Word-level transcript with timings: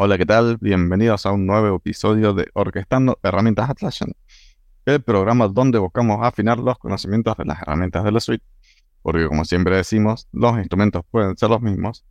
Hola, 0.00 0.16
¿qué 0.16 0.26
tal? 0.26 0.58
Bienvenidos 0.60 1.26
a 1.26 1.32
un 1.32 1.44
nuevo 1.44 1.74
episodio 1.74 2.32
de 2.32 2.48
Orquestando 2.54 3.18
Herramientas 3.20 3.68
Atlassian, 3.68 4.12
el 4.86 5.02
programa 5.02 5.48
donde 5.48 5.80
buscamos 5.80 6.20
afinar 6.22 6.60
los 6.60 6.78
conocimientos 6.78 7.36
de 7.36 7.44
las 7.44 7.60
herramientas 7.62 8.04
de 8.04 8.12
la 8.12 8.20
suite, 8.20 8.44
porque 9.02 9.26
como 9.26 9.44
siempre 9.44 9.74
decimos, 9.74 10.28
los 10.30 10.56
instrumentos 10.56 11.02
pueden 11.10 11.36
ser 11.36 11.50
los 11.50 11.60
mismos, 11.60 12.04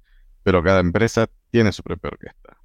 pero 0.44 0.62
cada 0.62 0.82
empresa 0.82 1.28
tiene 1.50 1.72
su 1.72 1.82
propia 1.82 2.10
orquesta. 2.10 2.58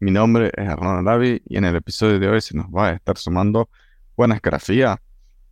Mi 0.00 0.10
nombre 0.10 0.50
es 0.56 0.66
Hernán 0.66 1.04
Lavi 1.04 1.42
y 1.44 1.58
en 1.58 1.66
el 1.66 1.76
episodio 1.76 2.18
de 2.18 2.26
hoy 2.26 2.40
se 2.40 2.56
nos 2.56 2.68
va 2.68 2.88
a 2.88 2.92
estar 2.94 3.18
sumando 3.18 3.68
Juan 4.14 4.32
Escarafía, 4.32 5.02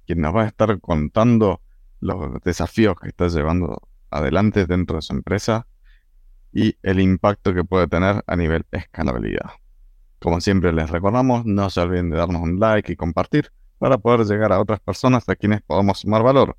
quien 0.07 0.23
nos 0.23 0.34
va 0.34 0.45
a 0.45 0.46
estar 0.46 0.80
contando 0.80 1.61
los 2.00 2.43
desafíos 2.43 2.96
que 2.98 3.09
está 3.09 3.29
llevando 3.29 3.82
adelante 4.09 4.64
dentro 4.64 4.96
de 4.96 5.02
su 5.02 5.12
empresa 5.12 5.66
y 6.55 6.77
el 6.84 7.00
impacto 7.00 7.52
que 7.52 7.64
puede 7.64 7.89
tener 7.89 8.23
a 8.27 8.36
nivel 8.36 8.64
escalabilidad. 8.71 9.50
Como 10.21 10.41
siempre 10.41 10.72
les 10.72 10.89
recordamos, 10.89 11.45
no 11.45 11.68
se 11.68 11.81
olviden 11.81 12.11
de 12.11 12.17
darnos 12.17 12.43
un 12.43 12.61
like 12.61 12.93
y 12.93 12.96
compartir 12.96 13.50
para 13.79 13.99
poder 13.99 14.25
llegar 14.25 14.53
a 14.53 14.61
otras 14.61 14.79
personas 14.79 15.29
a 15.29 15.35
quienes 15.35 15.62
podamos 15.62 15.98
sumar 15.98 16.22
valor. 16.22 16.57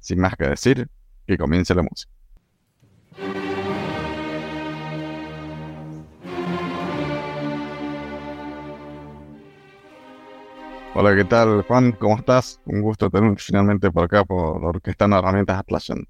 Sin 0.00 0.20
más 0.20 0.36
que 0.36 0.46
decir, 0.46 0.86
que 1.26 1.38
comience 1.38 1.74
la 1.74 1.82
música. 1.82 2.12
Hola, 10.94 11.16
¿qué 11.16 11.24
tal 11.24 11.62
Juan? 11.62 11.92
¿Cómo 11.92 12.18
estás? 12.18 12.60
Un 12.66 12.82
gusto 12.82 13.08
tener 13.08 13.38
finalmente 13.38 13.90
por 13.90 14.04
acá 14.04 14.26
por 14.26 14.62
Orquestando 14.62 15.18
Herramientas 15.18 15.58
Atlassian. 15.58 16.06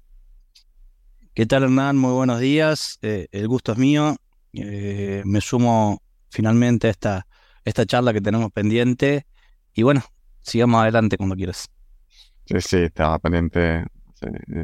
¿Qué 1.35 1.47
tal, 1.47 1.63
Hernán? 1.63 1.97
Muy 1.97 2.11
buenos 2.11 2.39
días. 2.39 2.99
Eh, 3.01 3.27
el 3.31 3.47
gusto 3.47 3.71
es 3.71 3.79
mío. 3.79 4.15
Eh, 4.53 5.23
me 5.25 5.41
sumo 5.41 5.99
finalmente 6.29 6.85
a 6.85 6.91
esta, 6.91 7.27
esta 7.65 7.87
charla 7.87 8.13
que 8.13 8.21
tenemos 8.21 8.51
pendiente. 8.51 9.25
Y 9.73 9.81
bueno, 9.81 10.03
sigamos 10.41 10.83
adelante 10.83 11.17
cuando 11.17 11.35
quieras. 11.35 11.71
Sí, 12.45 12.61
sí, 12.61 12.77
estaba 12.83 13.17
pendiente 13.17 13.83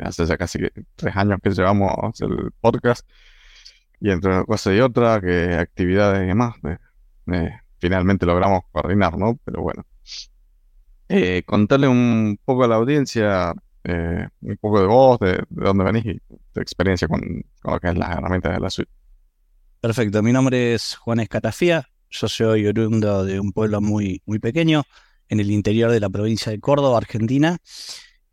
hace, 0.03 0.27
ya 0.27 0.37
casi 0.37 0.59
tres 0.95 1.15
años 1.15 1.39
que 1.41 1.49
llevamos 1.49 2.21
el 2.21 2.51
podcast. 2.61 3.03
Y 3.99 4.11
entre 4.11 4.29
una 4.29 4.43
cosa 4.43 4.71
y 4.71 4.79
otra, 4.79 5.19
que 5.21 5.55
actividades 5.55 6.21
y 6.21 6.27
demás, 6.27 6.53
eh, 7.33 7.49
finalmente 7.79 8.27
logramos 8.27 8.61
coordinar, 8.71 9.17
¿no? 9.17 9.39
Pero 9.43 9.63
bueno. 9.63 9.87
contarle 11.47 11.87
un 11.87 12.39
poco 12.45 12.65
a 12.65 12.67
la 12.67 12.75
audiencia 12.75 13.55
eh, 13.83 14.27
un 14.41 14.57
poco 14.57 14.81
de 14.81 14.87
vos, 14.87 15.19
de, 15.19 15.43
dónde 15.49 15.83
venís 15.83 16.05
y 16.05 16.19
tu 16.53 16.59
experiencia 16.59 17.07
con, 17.07 17.21
lo 17.63 17.79
que 17.79 17.87
es 17.89 17.97
las 17.97 18.17
herramientas 18.17 18.53
de 18.53 18.59
la 18.59 18.69
suite. 18.69 18.91
Perfecto, 19.79 20.21
mi 20.21 20.33
nombre 20.33 20.73
es 20.73 20.95
Juan 20.95 21.19
Escatafía, 21.19 21.87
yo 22.09 22.27
soy 22.27 22.65
oriundo 22.65 23.23
de 23.23 23.39
un 23.39 23.51
pueblo 23.51 23.79
muy, 23.81 24.21
muy 24.25 24.39
pequeño 24.39 24.83
en 25.29 25.39
el 25.39 25.51
interior 25.51 25.91
de 25.91 25.99
la 25.99 26.09
provincia 26.09 26.51
de 26.51 26.59
Córdoba, 26.59 26.97
Argentina. 26.97 27.57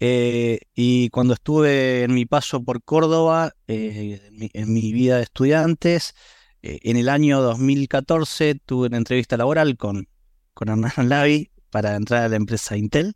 Eh, 0.01 0.61
y 0.75 1.09
cuando 1.11 1.35
estuve 1.35 2.03
en 2.03 2.15
mi 2.15 2.27
paso 2.27 2.63
por 2.63 2.83
Córdoba, 2.83 3.53
eh, 3.69 4.21
en, 4.53 4.73
mi, 4.73 4.93
vida 4.93 5.17
de 5.19 5.23
estudiantes, 5.23 6.15
en 6.63 6.97
el 6.97 7.09
año 7.09 7.41
2014 7.43 8.57
tuve 8.67 8.89
una 8.89 8.97
entrevista 8.97 9.37
laboral 9.37 9.77
con, 9.77 10.09
con 10.55 10.69
Hernán 10.71 11.09
Lavi 11.09 11.51
para 11.71 11.95
entrar 11.95 12.25
a 12.25 12.29
la 12.29 12.37
empresa 12.37 12.77
Intel. 12.77 13.15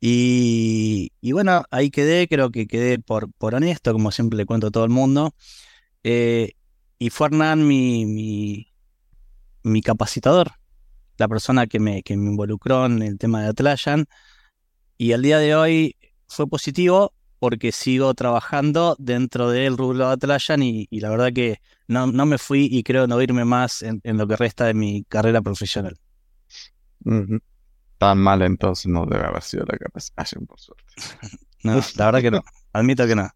Y, 0.00 1.10
bueno, 1.32 1.64
ahí 1.70 1.90
quedé, 1.90 2.26
creo 2.26 2.50
que 2.50 2.66
quedé 2.66 2.98
por, 2.98 3.30
por 3.34 3.54
honesto, 3.54 3.92
como 3.92 4.10
siempre 4.10 4.38
le 4.38 4.46
cuento 4.46 4.68
a 4.68 4.70
todo 4.70 4.84
el 4.84 4.90
mundo. 4.90 5.34
Eh, 6.04 6.52
y 6.98 7.10
fue 7.10 7.28
Hernán 7.28 7.66
mi, 7.66 8.66
mi, 9.62 9.82
capacitador, 9.82 10.52
la 11.18 11.28
persona 11.28 11.66
que 11.66 11.80
me, 11.80 12.02
que 12.02 12.16
me 12.16 12.30
involucró 12.30 12.86
en 12.86 13.02
el 13.02 13.18
tema 13.18 13.42
de 13.42 13.48
Atlassian. 13.48 14.06
Y 14.98 15.12
al 15.12 15.22
día 15.22 15.38
de 15.38 15.54
hoy 15.54 15.96
fue 16.28 16.46
positivo 16.46 17.14
porque 17.38 17.72
sigo 17.72 18.14
trabajando 18.14 18.96
dentro 18.98 19.50
del 19.50 19.76
rubro 19.76 20.08
de 20.08 20.12
Atlassian 20.14 20.62
y, 20.62 20.86
la 20.92 21.10
verdad 21.10 21.32
que 21.34 21.60
no, 21.88 22.06
no, 22.06 22.26
me 22.26 22.38
fui 22.38 22.68
y 22.70 22.82
creo 22.82 23.06
no 23.06 23.20
irme 23.22 23.44
más 23.44 23.82
en, 23.82 24.00
lo 24.04 24.26
que 24.26 24.36
resta 24.36 24.66
de 24.66 24.74
mi 24.74 25.04
carrera 25.04 25.42
profesional 25.42 25.98
tan 28.00 28.16
mal 28.16 28.40
entonces 28.40 28.86
no 28.86 29.04
debe 29.04 29.26
haber 29.26 29.42
sido 29.42 29.66
la 29.66 29.76
capacitación, 29.76 30.46
por 30.46 30.58
suerte. 30.58 30.84
no, 31.62 31.74
la 31.96 32.06
verdad 32.06 32.22
que 32.22 32.30
no. 32.30 32.40
Admito 32.72 33.06
que 33.06 33.14
no. 33.14 33.28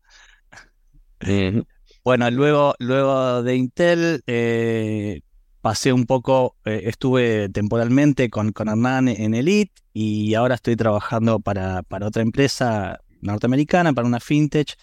Bueno, 2.03 2.31
luego, 2.31 2.75
luego 2.79 3.43
de 3.43 3.57
Intel 3.57 4.23
eh, 4.27 5.21
pasé 5.61 5.93
un 5.93 6.07
poco, 6.07 6.57
eh, 6.65 6.81
estuve 6.85 7.51
temporalmente 7.51 8.31
con, 8.31 8.53
con 8.53 8.69
Hernán 8.69 9.09
en 9.09 9.35
Elite 9.35 9.83
y 9.93 10.33
ahora 10.33 10.55
estoy 10.55 10.77
trabajando 10.77 11.41
para, 11.41 11.83
para 11.83 12.07
otra 12.07 12.23
empresa 12.23 13.01
norteamericana, 13.21 13.93
para 13.93 14.07
una 14.09 14.21
fintech, 14.21 14.77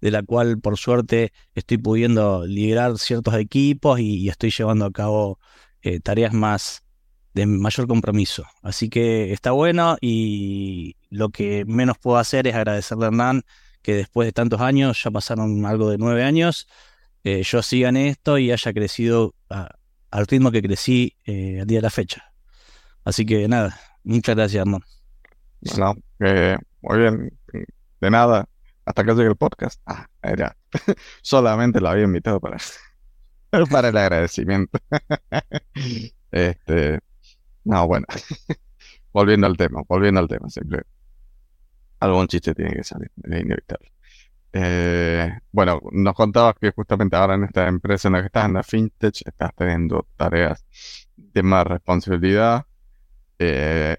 de 0.00 0.10
la 0.10 0.24
cual 0.24 0.58
por 0.60 0.76
suerte 0.78 1.32
estoy 1.54 1.78
pudiendo 1.78 2.44
liderar 2.44 2.98
ciertos 2.98 3.34
equipos 3.34 4.00
y, 4.00 4.28
estoy 4.28 4.50
llevando 4.50 4.86
a 4.86 4.92
cabo 4.92 5.38
eh, 5.82 6.00
tareas 6.00 6.32
más, 6.32 6.82
de 7.38 7.46
mayor 7.46 7.86
compromiso. 7.86 8.44
Así 8.62 8.88
que 8.88 9.32
está 9.32 9.52
bueno 9.52 9.96
y 10.00 10.96
lo 11.08 11.28
que 11.28 11.64
menos 11.66 11.96
puedo 11.96 12.18
hacer 12.18 12.48
es 12.48 12.54
agradecerle 12.56 13.04
a 13.04 13.08
Hernán 13.08 13.42
que 13.80 13.94
después 13.94 14.26
de 14.26 14.32
tantos 14.32 14.60
años, 14.60 15.00
ya 15.02 15.12
pasaron 15.12 15.64
algo 15.64 15.88
de 15.88 15.98
nueve 15.98 16.24
años, 16.24 16.66
eh, 17.22 17.42
yo 17.44 17.62
siga 17.62 17.90
en 17.90 17.96
esto 17.96 18.38
y 18.38 18.50
haya 18.50 18.72
crecido 18.72 19.34
al 19.48 20.26
ritmo 20.26 20.50
que 20.50 20.62
crecí 20.62 21.14
eh, 21.26 21.62
día 21.64 21.78
de 21.78 21.82
la 21.82 21.90
fecha. 21.90 22.32
Así 23.04 23.24
que 23.24 23.46
nada, 23.46 23.78
muchas 24.02 24.34
gracias 24.34 24.62
Hernán. 24.62 24.82
Bueno, 25.60 25.94
eh, 26.18 26.56
muy 26.82 26.98
bien, 26.98 27.38
de 28.00 28.10
nada, 28.10 28.48
hasta 28.84 29.04
que 29.04 29.12
llegue 29.12 29.28
el 29.28 29.36
podcast. 29.36 29.80
Ah, 29.86 30.08
era. 30.22 30.56
Solamente 31.22 31.80
lo 31.80 31.88
había 31.88 32.04
invitado 32.04 32.40
para, 32.40 32.58
para 33.70 33.90
el 33.90 33.96
agradecimiento. 33.96 34.76
este, 36.32 36.98
no, 37.68 37.86
bueno. 37.86 38.06
volviendo 39.12 39.46
al 39.46 39.56
tema, 39.56 39.82
volviendo 39.86 40.20
al 40.20 40.28
tema, 40.28 40.48
siempre. 40.48 40.82
Algún 42.00 42.26
chiste 42.26 42.54
tiene 42.54 42.72
que 42.72 42.82
salir, 42.82 43.10
es 43.24 43.40
inevitable. 43.42 43.92
Eh, 44.54 45.30
bueno, 45.52 45.80
nos 45.92 46.14
contabas 46.14 46.54
que 46.58 46.70
justamente 46.72 47.16
ahora 47.16 47.34
en 47.34 47.44
esta 47.44 47.68
empresa 47.68 48.08
en 48.08 48.14
la 48.14 48.20
que 48.20 48.26
estás, 48.26 48.46
en 48.46 48.54
la 48.54 48.62
FinTech, 48.62 49.26
estás 49.26 49.54
teniendo 49.54 50.06
tareas 50.16 50.64
de 51.16 51.42
más 51.42 51.66
responsabilidad. 51.66 52.64
Eh, 53.38 53.96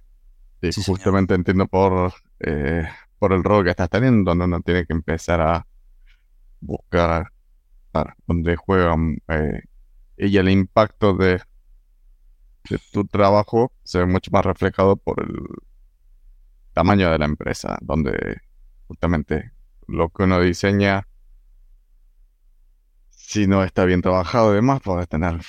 y 0.62 0.72
justamente 0.84 1.36
entiendo 1.36 1.68
por, 1.68 2.12
eh, 2.40 2.88
por 3.20 3.34
el 3.34 3.44
rol 3.44 3.64
que 3.64 3.70
estás 3.70 3.90
teniendo, 3.90 4.32
donde 4.32 4.46
uno 4.46 4.62
tiene 4.62 4.86
que 4.86 4.94
empezar 4.94 5.42
a 5.42 5.68
buscar 6.60 7.32
para 7.92 8.16
donde 8.26 8.56
juegan 8.56 9.18
y 10.18 10.38
el 10.38 10.50
impacto 10.50 11.14
de 11.14 11.42
tu 12.92 13.06
trabajo 13.06 13.72
se 13.84 14.00
ve 14.00 14.06
mucho 14.06 14.32
más 14.32 14.46
reflejado 14.46 14.96
por 14.96 15.22
el 15.22 15.34
tamaño 16.74 17.12
de 17.12 17.18
la 17.18 17.26
empresa, 17.26 17.78
donde 17.82 18.38
justamente 18.88 19.52
lo 19.88 20.10
que 20.10 20.24
uno 20.24 20.40
diseña, 20.40 21.08
si 23.10 23.48
no 23.48 23.64
está 23.64 23.86
bien 23.86 24.02
trabajado 24.02 24.52
y 24.52 24.56
demás, 24.56 24.82
puedes 24.84 25.08
tener 25.08 25.42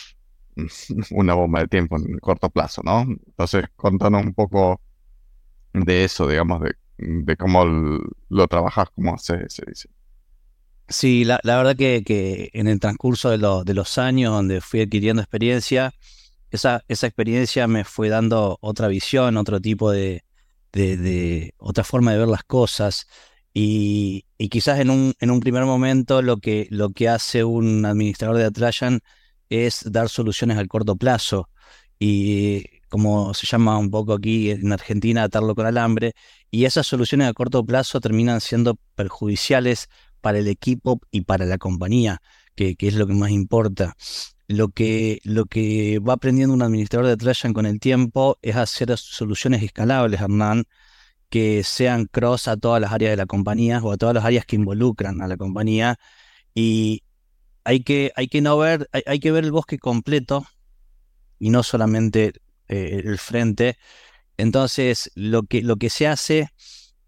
una 1.10 1.34
bomba 1.34 1.60
de 1.60 1.68
tiempo 1.68 1.96
en 1.96 2.18
corto 2.18 2.50
plazo, 2.50 2.82
¿no? 2.84 3.02
Entonces, 3.02 3.64
contanos 3.76 4.24
un 4.24 4.34
poco 4.34 4.80
de 5.72 6.04
eso, 6.04 6.26
digamos, 6.26 6.62
de, 6.98 7.36
cómo 7.36 7.64
lo 8.28 8.48
trabajas, 8.48 8.88
cómo 8.94 9.16
se, 9.18 9.48
se 9.48 9.64
dice. 9.66 9.88
Sí, 10.88 11.24
la, 11.24 11.38
verdad 11.44 11.76
que, 11.76 12.50
en 12.52 12.66
el 12.66 12.80
transcurso 12.80 13.30
de, 13.30 13.38
de 13.64 13.74
los 13.74 13.96
años 13.98 14.32
donde 14.32 14.60
fui 14.60 14.82
adquiriendo 14.82 15.22
experiencia, 15.22 15.94
esa, 16.50 16.84
esa 16.88 17.06
experiencia 17.06 17.66
me 17.66 17.84
fue 17.84 18.08
dando 18.08 18.58
otra 18.60 18.88
visión, 18.88 19.36
otro 19.36 19.60
tipo 19.60 19.90
de, 19.90 20.24
de, 20.72 21.54
otra 21.58 21.84
forma 21.84 22.12
de 22.12 22.18
ver 22.18 22.28
las 22.28 22.44
cosas. 22.44 23.06
Y, 23.52 24.26
quizás 24.50 24.80
en 24.80 24.90
un, 24.90 25.14
en 25.20 25.30
un 25.30 25.40
primer 25.40 25.64
momento 25.64 26.22
lo 26.22 26.38
que, 26.38 26.66
lo 26.70 26.90
que 26.90 27.08
hace 27.08 27.44
un 27.44 27.84
administrador 27.84 28.36
de 28.36 28.44
Atlassian 28.44 29.00
es 29.48 29.82
dar 29.90 30.08
soluciones 30.08 30.58
al 30.58 30.68
corto 30.68 30.96
plazo. 30.96 31.48
Y 31.98 32.64
como 32.88 33.34
se 33.34 33.46
llama 33.46 33.78
un 33.78 33.90
poco 33.90 34.14
aquí 34.14 34.50
en 34.50 34.72
Argentina, 34.72 35.24
atarlo 35.24 35.54
con 35.54 35.66
alambre. 35.66 36.14
Y 36.50 36.64
esas 36.64 36.86
soluciones 36.86 37.28
a 37.28 37.34
corto 37.34 37.64
plazo 37.64 38.00
terminan 38.00 38.40
siendo 38.40 38.76
perjudiciales 38.94 39.88
para 40.20 40.38
el 40.38 40.48
equipo 40.48 41.00
y 41.10 41.22
para 41.22 41.46
la 41.46 41.58
compañía, 41.58 42.20
que, 42.54 42.76
que 42.76 42.88
es 42.88 42.94
lo 42.94 43.06
que 43.06 43.14
más 43.14 43.30
importa 43.30 43.96
lo 44.50 44.70
que, 44.70 45.20
lo 45.22 45.46
que 45.46 46.00
va 46.00 46.14
aprendiendo 46.14 46.52
un 46.52 46.62
administrador 46.62 47.06
de 47.06 47.12
Atlassian 47.12 47.52
con 47.52 47.66
el 47.66 47.78
tiempo 47.78 48.36
es 48.42 48.56
hacer 48.56 48.96
soluciones 48.98 49.62
escalables, 49.62 50.20
Hernán, 50.20 50.64
que 51.28 51.62
sean 51.62 52.06
cross 52.06 52.48
a 52.48 52.56
todas 52.56 52.80
las 52.80 52.90
áreas 52.92 53.12
de 53.12 53.16
la 53.16 53.26
compañía 53.26 53.78
o 53.80 53.92
a 53.92 53.96
todas 53.96 54.12
las 54.12 54.24
áreas 54.24 54.44
que 54.46 54.56
involucran 54.56 55.22
a 55.22 55.28
la 55.28 55.36
compañía. 55.36 56.00
Y 56.52 57.04
hay 57.62 57.84
que, 57.84 58.12
hay 58.16 58.26
que 58.26 58.40
no 58.40 58.58
ver, 58.58 58.88
hay, 59.06 59.20
que 59.20 59.30
ver 59.30 59.44
el 59.44 59.52
bosque 59.52 59.78
completo 59.78 60.44
y 61.38 61.50
no 61.50 61.62
solamente 61.62 62.32
eh, 62.66 63.02
el 63.04 63.18
frente. 63.18 63.78
Entonces, 64.36 65.12
lo 65.14 65.44
que, 65.44 65.62
lo 65.62 65.76
que 65.76 65.90
se 65.90 66.08
hace 66.08 66.48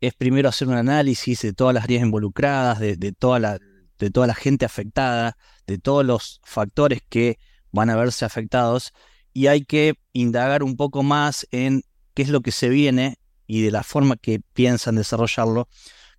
es 0.01 0.15
primero 0.15 0.49
hacer 0.49 0.69
un 0.69 0.75
análisis 0.75 1.43
de 1.43 1.53
todas 1.53 1.75
las 1.75 1.85
áreas 1.85 2.05
involucradas, 2.05 2.79
de, 2.79 3.13
toda 3.19 3.41
la, 3.41 3.59
de 4.03 4.11
toda 4.11 4.27
la 4.27 4.35
gente 4.35 4.65
afectada, 4.65 5.37
de 5.69 5.79
todos 5.79 6.05
los 6.05 6.41
factores 6.43 7.03
que 7.09 7.39
van 7.71 7.89
a 7.89 7.95
verse 7.95 8.25
afectados, 8.25 8.93
y 9.33 9.47
hay 9.47 9.65
que 9.65 9.95
indagar 10.13 10.65
un 10.65 10.77
poco 10.77 11.05
más 11.05 11.47
en 11.53 11.85
qué 12.15 12.23
es 12.23 12.29
lo 12.29 12.41
que 12.41 12.51
se 12.51 12.69
viene 12.69 13.21
y 13.47 13.63
de 13.63 13.71
la 13.71 13.85
forma 13.85 14.17
que 14.17 14.41
piensan 14.55 14.97
desarrollarlo, 14.97 15.69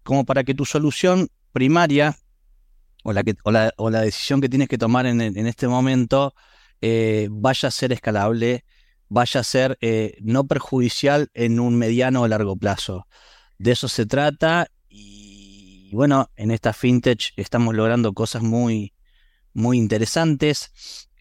como 0.02 0.24
para 0.24 0.46
que 0.46 0.54
tu 0.54 0.64
solución 0.64 1.28
primaria 1.52 2.18
o 3.04 3.12
la, 3.12 3.22
que, 3.24 3.36
o 3.44 3.52
la, 3.52 4.02
decisión 4.02 4.40
que 4.40 4.48
tienes 4.48 4.70
que 4.70 4.78
tomar 4.78 5.06
en, 5.06 5.20
este 5.46 5.68
momento 5.68 6.34
eh, 6.80 7.28
vaya 7.32 7.68
a 7.68 7.72
ser 7.72 7.92
escalable, 7.92 8.64
vaya 9.10 9.42
a 9.42 9.44
ser 9.44 9.78
eh, 9.82 10.16
no 10.22 10.48
perjudicial 10.48 11.30
en 11.34 11.60
un 11.60 11.76
mediano 11.76 12.22
o 12.22 12.28
largo 12.30 12.56
plazo. 12.56 13.08
De 13.58 13.74
eso 13.74 13.90
se 13.90 14.06
trata 14.06 14.70
y 15.94 15.96
bueno, 15.96 16.32
en 16.38 16.50
esta 16.50 16.74
fintech 16.74 17.34
estamos 17.36 17.76
logrando 17.76 18.14
cosas 18.14 18.42
muy, 18.42 18.96
muy 19.54 19.78
interesantes. 19.78 20.72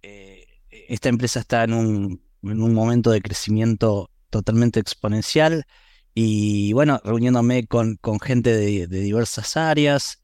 Eh, 0.03 0.47
esta 0.71 1.11
empresa 1.11 1.41
está 1.41 1.65
en 1.65 1.75
un, 1.75 2.23
en 2.43 2.63
un 2.63 2.73
momento 2.73 3.11
de 3.11 3.21
crecimiento 3.21 4.11
totalmente 4.31 4.81
exponencial 4.81 5.67
y 6.15 6.73
bueno, 6.73 7.03
reuniéndome 7.05 7.67
con, 7.67 7.97
con 7.97 8.19
gente 8.19 8.57
de, 8.57 8.87
diversas 8.87 9.59
áreas, 9.59 10.23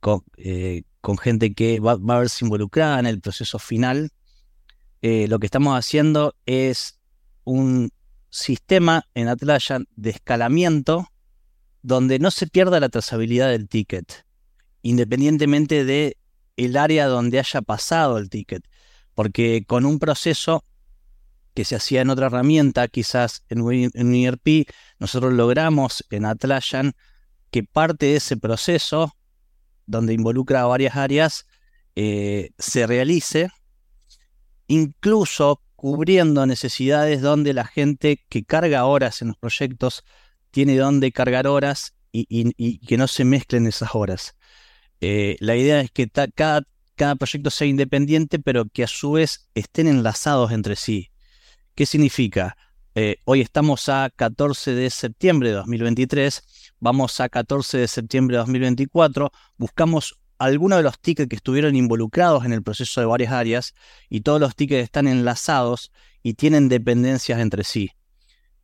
con, 0.00 0.24
eh, 0.38 0.84
con 1.02 1.18
gente 1.18 1.52
que 1.52 1.78
va, 1.78 1.92
a 1.92 2.18
verse 2.18 2.42
involucrada 2.42 3.00
en 3.00 3.04
el 3.04 3.20
proceso 3.20 3.58
final. 3.58 4.12
Eh, 5.02 5.28
lo 5.28 5.38
que 5.38 5.46
estamos 5.46 5.78
haciendo 5.78 6.34
es 6.46 6.98
un 7.44 7.92
sistema 8.30 9.04
en 9.12 9.28
Atlassian 9.28 9.88
de 9.94 10.08
escalamiento 10.08 11.09
donde 11.82 12.18
no 12.18 12.30
se 12.30 12.46
pierda 12.46 12.80
la 12.80 12.88
trazabilidad 12.88 13.48
del 13.48 13.68
ticket, 13.68 14.26
independientemente 14.82 15.84
de 15.84 16.16
el 16.56 16.76
área 16.76 17.06
donde 17.06 17.38
haya 17.38 17.62
pasado 17.62 18.18
el 18.18 18.28
ticket, 18.28 18.62
porque 19.14 19.64
con 19.66 19.86
un 19.86 19.98
proceso 19.98 20.64
que 21.54 21.64
se 21.64 21.76
hacía 21.76 22.02
en 22.02 22.10
otra 22.10 22.26
herramienta, 22.26 22.88
quizás 22.88 23.44
en 23.48 23.62
un, 23.62 24.14
ERP, 24.14 24.68
nosotros 24.98 25.32
logramos 25.32 26.04
en 26.10 26.24
Atlassian 26.24 26.92
que 27.50 27.64
parte 27.64 28.06
de 28.06 28.16
ese 28.16 28.36
proceso, 28.36 29.16
donde 29.86 30.14
involucra 30.14 30.64
varias 30.66 30.96
áreas, 30.96 31.46
eh, 31.96 32.50
se 32.58 32.86
realice, 32.86 33.48
incluso 34.68 35.60
cubriendo 35.74 36.46
necesidades 36.46 37.22
donde 37.22 37.54
la 37.54 37.64
gente 37.64 38.24
que 38.28 38.44
carga 38.44 38.84
horas 38.84 39.22
en 39.22 39.28
los 39.28 39.36
proyectos 39.36 40.04
tiene 40.50 40.76
donde 40.76 41.12
cargar 41.12 41.46
horas 41.46 41.94
y, 42.12 42.78
que 42.86 42.96
no 42.96 43.06
se 43.06 43.24
mezclen 43.24 43.66
esas 43.66 43.94
horas. 43.94 44.36
Eh, 45.00 45.36
la 45.40 45.56
idea 45.56 45.80
es 45.80 45.90
que 45.90 46.08
cada, 46.08 46.62
cada 46.96 47.16
proyecto 47.16 47.50
sea 47.50 47.66
independiente, 47.66 48.38
pero 48.38 48.66
que 48.66 48.84
a 48.84 48.88
su 48.88 49.12
vez 49.12 49.48
estén 49.54 49.86
enlazados 49.86 50.52
entre 50.52 50.76
sí. 50.76 51.10
¿Qué 51.74 51.86
significa? 51.86 52.56
Eh, 52.94 53.18
hoy 53.24 53.40
estamos 53.40 53.88
a 53.88 54.10
14 54.14 54.74
de 54.74 54.90
septiembre 54.90 55.50
de 55.50 55.54
2023, 55.54 56.42
vamos 56.80 57.20
a 57.20 57.28
14 57.28 57.78
de 57.78 57.88
septiembre 57.88 58.34
de 58.34 58.40
2024, 58.40 59.30
buscamos 59.56 60.18
algunos 60.38 60.78
de 60.78 60.82
los 60.82 60.98
tickets 60.98 61.28
que 61.28 61.36
estuvieron 61.36 61.76
involucrados 61.76 62.44
en 62.44 62.52
el 62.52 62.62
proceso 62.62 63.00
de 63.00 63.06
varias 63.06 63.32
áreas 63.32 63.74
y 64.08 64.22
todos 64.22 64.40
los 64.40 64.56
tickets 64.56 64.82
están 64.82 65.06
enlazados 65.06 65.92
y 66.22 66.34
tienen 66.34 66.68
dependencias 66.68 67.38
entre 67.40 67.62
sí. 67.62 67.92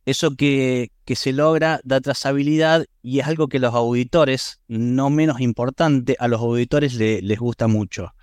Eso 0.07 0.37
que, 0.37 0.91
que 1.03 1.17
se 1.17 1.33
logra 1.33 1.81
da 1.83 1.99
trazabilidad 1.99 2.85
y 3.01 3.19
es 3.19 3.27
algo 3.27 3.49
que 3.49 3.59
los 3.59 3.73
auditores, 3.73 4.61
no 4.69 5.09
menos 5.09 5.41
importante, 5.41 6.15
a 6.17 6.29
los 6.29 6.39
auditores 6.39 6.93
les 6.93 7.39
gusta 7.39 7.67
mucho. 7.67 8.13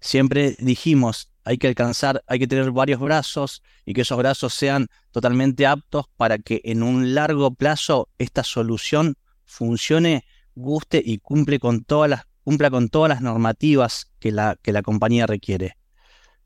Siempre 0.00 0.56
dijimos, 0.60 1.28
hay 1.44 1.58
que 1.58 1.68
alcanzar, 1.68 2.24
hay 2.26 2.38
que 2.38 2.46
tener 2.46 2.70
varios 2.70 3.00
brazos 3.00 3.62
y 3.84 3.92
que 3.92 4.00
esos 4.00 4.16
brazos 4.16 4.54
sean 4.54 4.88
totalmente 5.10 5.66
aptos 5.66 6.06
para 6.16 6.38
que 6.38 6.62
en 6.64 6.82
un 6.82 7.14
largo 7.14 7.52
plazo 7.52 8.08
esta 8.16 8.42
solución 8.42 9.16
funcione, 9.44 10.24
guste 10.54 11.02
y 11.04 11.18
cumple 11.18 11.58
con 11.58 11.84
todas 11.84 12.24
cumpla 12.44 12.70
con 12.70 12.88
todas 12.88 13.10
las 13.10 13.20
normativas 13.20 14.10
que 14.20 14.32
la, 14.32 14.56
que 14.62 14.72
la 14.72 14.80
compañía 14.80 15.26
requiere. 15.26 15.76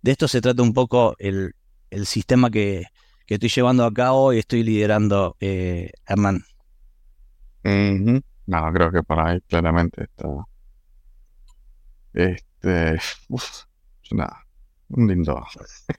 De 0.03 0.11
esto 0.11 0.27
se 0.27 0.41
trata 0.41 0.63
un 0.63 0.73
poco 0.73 1.15
el, 1.19 1.55
sistema 2.07 2.51
que, 2.51 2.87
estoy 3.35 3.49
llevando 3.49 3.85
a 3.85 3.93
cabo 3.93 4.33
y 4.33 4.39
estoy 4.39 4.63
liderando, 4.63 5.37
eh, 5.41 5.91
Hernán. 6.07 6.45
No, 7.63 8.73
creo 8.73 8.91
que 8.91 9.03
por 9.03 9.21
ahí 9.21 9.41
claramente 9.43 10.05
está. 10.05 10.29
Este. 12.13 12.99
nada 14.11 14.45
un 14.91 15.09
lindo, 15.09 15.47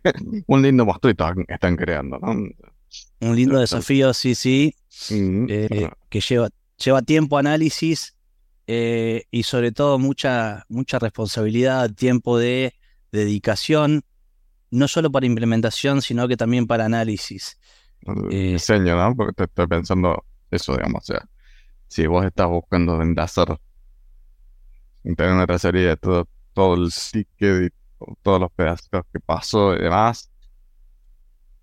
un 0.47 0.61
lindo 0.61 0.85
monstruito 0.85 1.25
que 1.47 1.53
están 1.53 1.75
creando, 1.75 2.19
¿no? 2.19 2.31
Un 2.31 3.35
lindo 3.35 3.59
desafío, 3.59 4.13
sí, 4.13 4.35
sí, 4.35 4.75
eh, 5.09 5.89
que 6.09 6.19
lleva, 6.19 6.49
lleva 6.83 7.01
tiempo, 7.01 7.37
análisis 7.37 8.15
eh, 8.67 9.23
y 9.31 9.43
sobre 9.43 9.71
todo 9.71 9.97
mucha, 9.97 10.65
mucha 10.67 10.99
responsabilidad, 10.99 11.93
tiempo 11.93 12.37
de 12.37 12.73
dedicación, 13.11 14.03
no 14.71 14.87
solo 14.87 15.11
para 15.11 15.25
implementación, 15.25 16.01
sino 16.01 16.27
que 16.27 16.37
también 16.37 16.65
para 16.65 16.85
análisis. 16.85 17.57
Eh, 18.31 18.53
diseño, 18.53 18.95
¿no? 18.95 19.15
Porque 19.15 19.33
te 19.33 19.43
estoy 19.43 19.67
pensando 19.67 20.25
eso, 20.49 20.75
digamos, 20.75 21.03
o 21.03 21.05
sea, 21.13 21.27
si 21.87 22.07
vos 22.07 22.25
estás 22.25 22.47
buscando 22.47 23.01
enlazar, 23.01 23.59
tener 25.03 25.33
una 25.33 25.45
tracería 25.45 25.89
de 25.89 25.97
todo, 25.97 26.27
todo 26.53 26.73
el 26.75 26.89
ticket 27.11 27.73
todos 28.21 28.39
los 28.39 28.51
pedazos 28.51 29.03
que 29.11 29.19
pasó 29.19 29.75
y 29.75 29.83
demás. 29.83 30.31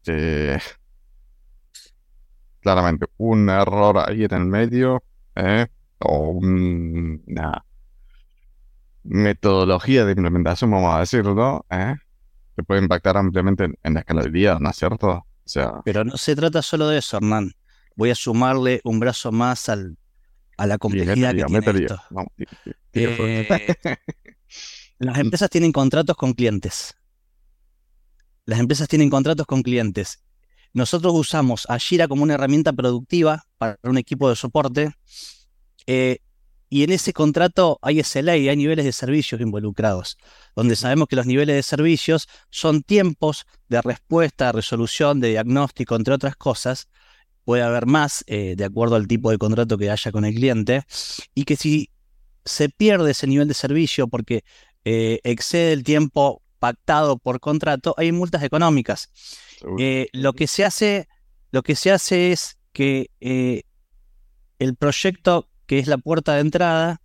Eh, 0.06 0.58
claramente, 2.60 3.06
un 3.18 3.48
error 3.48 3.98
ahí 4.08 4.24
en 4.24 4.32
el 4.32 4.44
medio, 4.46 5.02
eh, 5.34 5.66
o 5.98 6.30
una 6.30 7.64
metodología 9.02 10.04
de 10.04 10.12
implementación, 10.12 10.70
vamos 10.70 10.94
a 10.94 11.00
decirlo, 11.00 11.66
eh, 11.70 11.94
que 12.58 12.64
puede 12.64 12.82
impactar 12.82 13.16
ampliamente 13.16 13.68
en, 13.84 13.94
la 13.94 14.00
escalabilidad, 14.00 14.58
¿no 14.58 14.68
es 14.68 14.76
cierto? 14.76 15.08
O 15.08 15.24
sea, 15.44 15.74
Pero 15.84 16.04
no 16.04 16.16
se 16.16 16.34
trata 16.34 16.60
solo 16.60 16.88
de 16.88 16.98
eso, 16.98 17.16
Hernán. 17.16 17.52
Voy 17.94 18.10
a 18.10 18.16
sumarle 18.16 18.80
un 18.82 18.98
brazo 18.98 19.30
más 19.30 19.68
al, 19.68 19.96
a 20.56 20.66
la 20.66 20.76
complejidad 20.76 21.36
que 21.36 21.44
tiene 21.44 21.84
esto. 21.84 22.02
Las 24.98 25.18
empresas 25.18 25.48
tienen 25.48 25.70
contratos 25.70 26.16
con 26.16 26.32
clientes. 26.32 26.96
Las 28.44 28.58
empresas 28.58 28.88
tienen 28.88 29.08
contratos 29.08 29.46
con 29.46 29.62
clientes. 29.62 30.24
Nosotros 30.72 31.14
usamos 31.14 31.64
a 31.70 31.78
Jira 31.78 32.08
como 32.08 32.24
una 32.24 32.34
herramienta 32.34 32.72
productiva 32.72 33.44
para 33.56 33.78
un 33.84 33.98
equipo 33.98 34.28
de 34.28 34.34
soporte. 34.34 34.90
Eh, 35.86 36.18
y 36.70 36.84
en 36.84 36.92
ese 36.92 37.12
contrato 37.12 37.78
hay 37.82 38.02
SLA 38.02 38.36
y 38.36 38.48
hay 38.48 38.56
niveles 38.56 38.84
de 38.84 38.92
servicios 38.92 39.40
involucrados, 39.40 40.18
donde 40.54 40.76
sabemos 40.76 41.08
que 41.08 41.16
los 41.16 41.26
niveles 41.26 41.56
de 41.56 41.62
servicios 41.62 42.28
son 42.50 42.82
tiempos 42.82 43.46
de 43.68 43.80
respuesta, 43.80 44.52
resolución, 44.52 45.20
de 45.20 45.30
diagnóstico, 45.30 45.96
entre 45.96 46.14
otras 46.14 46.36
cosas. 46.36 46.88
Puede 47.44 47.62
haber 47.62 47.86
más 47.86 48.22
eh, 48.26 48.54
de 48.56 48.64
acuerdo 48.64 48.96
al 48.96 49.08
tipo 49.08 49.30
de 49.30 49.38
contrato 49.38 49.78
que 49.78 49.90
haya 49.90 50.12
con 50.12 50.26
el 50.26 50.34
cliente. 50.34 50.82
Y 51.34 51.44
que 51.44 51.56
si 51.56 51.90
se 52.44 52.68
pierde 52.68 53.12
ese 53.12 53.26
nivel 53.26 53.48
de 53.48 53.54
servicio 53.54 54.08
porque 54.08 54.44
eh, 54.84 55.20
excede 55.24 55.72
el 55.72 55.84
tiempo 55.84 56.42
pactado 56.58 57.16
por 57.18 57.40
contrato, 57.40 57.94
hay 57.96 58.12
multas 58.12 58.42
económicas. 58.42 59.10
Eh, 59.78 60.08
lo, 60.12 60.34
que 60.34 60.46
se 60.46 60.66
hace, 60.66 61.08
lo 61.50 61.62
que 61.62 61.74
se 61.74 61.90
hace 61.92 62.32
es 62.32 62.58
que 62.72 63.10
el 64.58 64.76
proyecto, 64.76 65.48
que 65.68 65.78
es 65.78 65.86
la 65.86 65.98
puerta 65.98 66.34
de 66.34 66.40
entrada, 66.40 67.02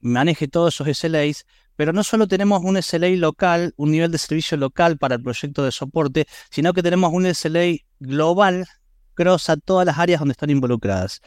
maneje 0.00 0.48
todos 0.48 0.74
esos 0.74 0.98
SLAs, 0.98 1.46
pero 1.76 1.92
no 1.92 2.02
solo 2.02 2.26
tenemos 2.26 2.64
un 2.64 2.82
SLA 2.82 3.10
local, 3.10 3.74
un 3.76 3.92
nivel 3.92 4.10
de 4.10 4.18
servicio 4.18 4.56
local 4.56 4.96
para 4.96 5.16
el 5.16 5.22
proyecto 5.22 5.62
de 5.62 5.70
soporte, 5.70 6.26
sino 6.50 6.72
que 6.72 6.82
tenemos 6.82 7.12
un 7.12 7.32
SLA 7.32 7.76
global 8.00 8.66
cross 9.14 9.50
a 9.50 9.58
todas 9.58 9.84
las 9.84 9.98
áreas 9.98 10.18
donde 10.18 10.32
están 10.32 10.48
involucradas. 10.48 11.20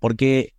Porque 0.00 0.54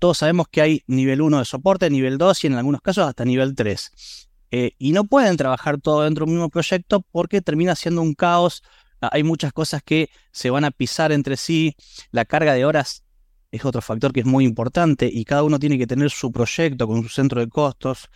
todos 0.00 0.18
sabemos 0.18 0.48
que 0.50 0.62
hay 0.62 0.82
nivel 0.88 1.22
1 1.22 1.38
de 1.38 1.44
soporte, 1.44 1.88
nivel 1.88 2.18
2 2.18 2.42
y 2.42 2.46
en 2.48 2.54
algunos 2.54 2.80
casos 2.80 3.06
hasta 3.06 3.24
nivel 3.24 3.54
3. 3.54 4.28
Eh, 4.50 4.72
y 4.78 4.92
no 4.92 5.04
pueden 5.04 5.36
trabajar 5.36 5.80
todo 5.80 6.02
dentro 6.02 6.24
de 6.24 6.32
un 6.32 6.38
mismo 6.38 6.50
proyecto 6.50 7.04
porque 7.12 7.40
termina 7.40 7.76
siendo 7.76 8.02
un 8.02 8.14
caos. 8.14 8.64
Ah, 9.00 9.10
hay 9.12 9.22
muchas 9.22 9.52
cosas 9.52 9.80
que 9.84 10.10
se 10.32 10.50
van 10.50 10.64
a 10.64 10.72
pisar 10.72 11.12
entre 11.12 11.36
sí. 11.36 11.76
La 12.10 12.24
carga 12.24 12.54
de 12.54 12.64
horas 12.64 13.04
es 13.50 13.64
otro 13.64 13.80
factor 13.80 14.12
que 14.12 14.20
es 14.20 14.26
muy 14.26 14.44
importante 14.44 15.08
y 15.12 15.24
cada 15.24 15.42
uno 15.42 15.58
tiene 15.58 15.78
que 15.78 15.86
tener 15.86 16.10
su 16.10 16.30
proyecto 16.32 16.86
con 16.86 17.02
su 17.02 17.08
centro 17.08 17.40
de 17.40 17.48
costos. 17.48 18.08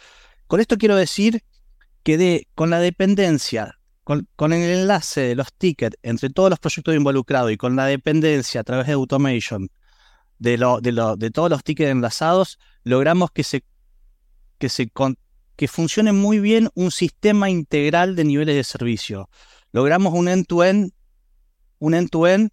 Con 0.46 0.60
esto 0.60 0.76
quiero 0.76 0.96
decir 0.96 1.42
que 2.02 2.46
con 2.54 2.70
la 2.70 2.80
dependencia 2.80 3.78
con, 4.04 4.52
el 4.52 4.80
enlace 4.80 5.20
de 5.20 5.34
los 5.36 5.52
tickets 5.52 5.96
entre 6.02 6.28
todos 6.30 6.50
los 6.50 6.58
proyectos 6.58 6.94
involucrados 6.94 7.52
y 7.52 7.56
con 7.56 7.76
la 7.76 7.86
dependencia 7.86 8.60
a 8.60 8.64
través 8.64 8.88
de 8.88 8.94
automation 8.94 9.70
de, 10.38 10.56
de, 10.56 11.14
de 11.18 11.30
todos 11.30 11.50
los 11.50 11.62
tickets 11.62 11.90
enlazados, 11.90 12.58
logramos 12.82 13.30
que 13.30 13.44
se, 13.44 13.64
que 14.58 14.68
se 14.68 14.90
que 15.54 15.68
funcione 15.68 16.12
muy 16.12 16.40
bien 16.40 16.68
un 16.74 16.90
sistema 16.90 17.48
integral 17.48 18.16
de 18.16 18.24
niveles 18.24 18.56
de 18.56 18.64
servicio. 18.64 19.30
Logramos 19.70 20.12
un 20.14 20.26
end-to-end, 20.28 20.90
un 21.78 21.94
end-to-end 21.94 22.50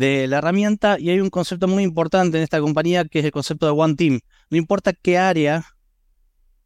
de 0.00 0.26
la 0.26 0.38
herramienta 0.38 0.98
y 0.98 1.10
hay 1.10 1.20
un 1.20 1.28
concepto 1.28 1.68
muy 1.68 1.82
importante 1.82 2.38
en 2.38 2.42
esta 2.42 2.58
compañía 2.58 3.04
que 3.04 3.18
es 3.18 3.24
el 3.26 3.32
concepto 3.32 3.66
de 3.66 3.72
One 3.72 3.96
Team. 3.96 4.20
No 4.48 4.56
importa 4.56 4.94
qué 4.94 5.18
área 5.18 5.62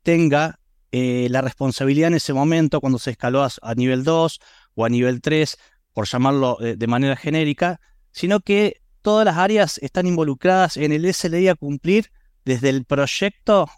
tenga 0.04 0.60
eh, 0.92 1.26
la 1.30 1.40
responsabilidad 1.40 2.06
en 2.06 2.14
ese 2.14 2.32
momento, 2.32 2.80
cuando 2.80 3.00
se 3.00 3.10
escaló 3.10 3.42
a, 3.42 3.74
nivel 3.74 4.04
2 4.04 4.38
o 4.76 4.84
a 4.84 4.88
nivel 4.88 5.20
3, 5.20 5.56
por 5.92 6.06
llamarlo 6.06 6.58
eh, 6.60 6.76
de 6.76 6.86
manera 6.86 7.16
genérica, 7.16 7.80
sino 8.12 8.38
que 8.38 8.80
todas 9.02 9.24
las 9.24 9.36
áreas 9.36 9.78
están 9.78 10.06
involucradas 10.06 10.76
en 10.76 10.92
el 10.92 11.12
SLI 11.12 11.48
a 11.48 11.56
cumplir 11.56 12.12
desde 12.44 12.68
el 12.68 12.84
proyecto 12.84 13.68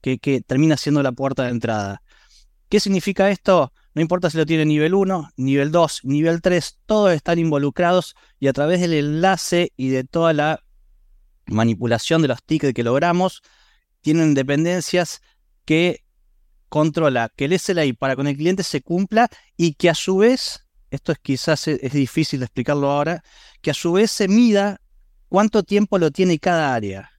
que, 0.00 0.20
que 0.20 0.40
termina 0.40 0.78
siendo 0.78 1.02
la 1.02 1.12
puerta 1.12 1.42
de 1.42 1.50
entrada. 1.50 2.02
¿Qué 2.70 2.80
significa 2.80 3.28
esto? 3.28 3.74
No 3.94 4.00
importa 4.00 4.30
si 4.30 4.38
lo 4.38 4.46
tiene 4.46 4.64
nivel 4.64 4.94
1, 4.94 5.32
nivel 5.36 5.70
2, 5.70 6.00
nivel 6.04 6.40
3, 6.40 6.80
todos 6.86 7.12
están 7.12 7.38
involucrados 7.38 8.14
y 8.40 8.48
a 8.48 8.52
través 8.52 8.80
del 8.80 8.94
enlace 8.94 9.72
y 9.76 9.88
de 9.90 10.04
toda 10.04 10.32
la 10.32 10.64
manipulación 11.46 12.22
de 12.22 12.28
los 12.28 12.42
tickets 12.42 12.72
que 12.72 12.84
logramos, 12.84 13.42
tienen 14.00 14.34
dependencias 14.34 15.20
que 15.64 16.04
controla 16.68 17.30
que 17.36 17.44
el 17.44 17.58
SLA 17.58 17.82
para 17.98 18.16
con 18.16 18.26
el 18.26 18.36
cliente 18.36 18.62
se 18.62 18.80
cumpla 18.80 19.28
y 19.58 19.74
que 19.74 19.90
a 19.90 19.94
su 19.94 20.16
vez, 20.16 20.66
esto 20.90 21.12
es 21.12 21.18
quizás 21.18 21.68
es, 21.68 21.92
difícil 21.92 22.40
de 22.40 22.46
explicarlo 22.46 22.90
ahora, 22.90 23.22
que 23.60 23.70
a 23.70 23.74
su 23.74 23.92
vez 23.92 24.10
se 24.10 24.26
mida 24.26 24.80
cuánto 25.28 25.62
tiempo 25.62 25.98
lo 25.98 26.10
tiene 26.10 26.38
cada 26.38 26.74
área. 26.74 27.10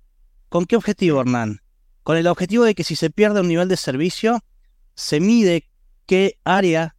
¿Con 0.50 0.66
qué 0.66 0.76
objetivo, 0.76 1.22
Hernán? 1.22 1.62
Con 2.02 2.18
el 2.18 2.26
objetivo 2.26 2.64
de 2.64 2.74
que 2.74 2.84
si 2.84 2.96
se 2.96 3.12
pierde 3.12 3.42
un 3.42 3.48
nivel 3.48 3.68
de 3.68 3.78
servicio, 3.78 4.44
se 4.96 5.20
mide 5.20 5.70
qué 6.06 6.38
área 6.44 6.96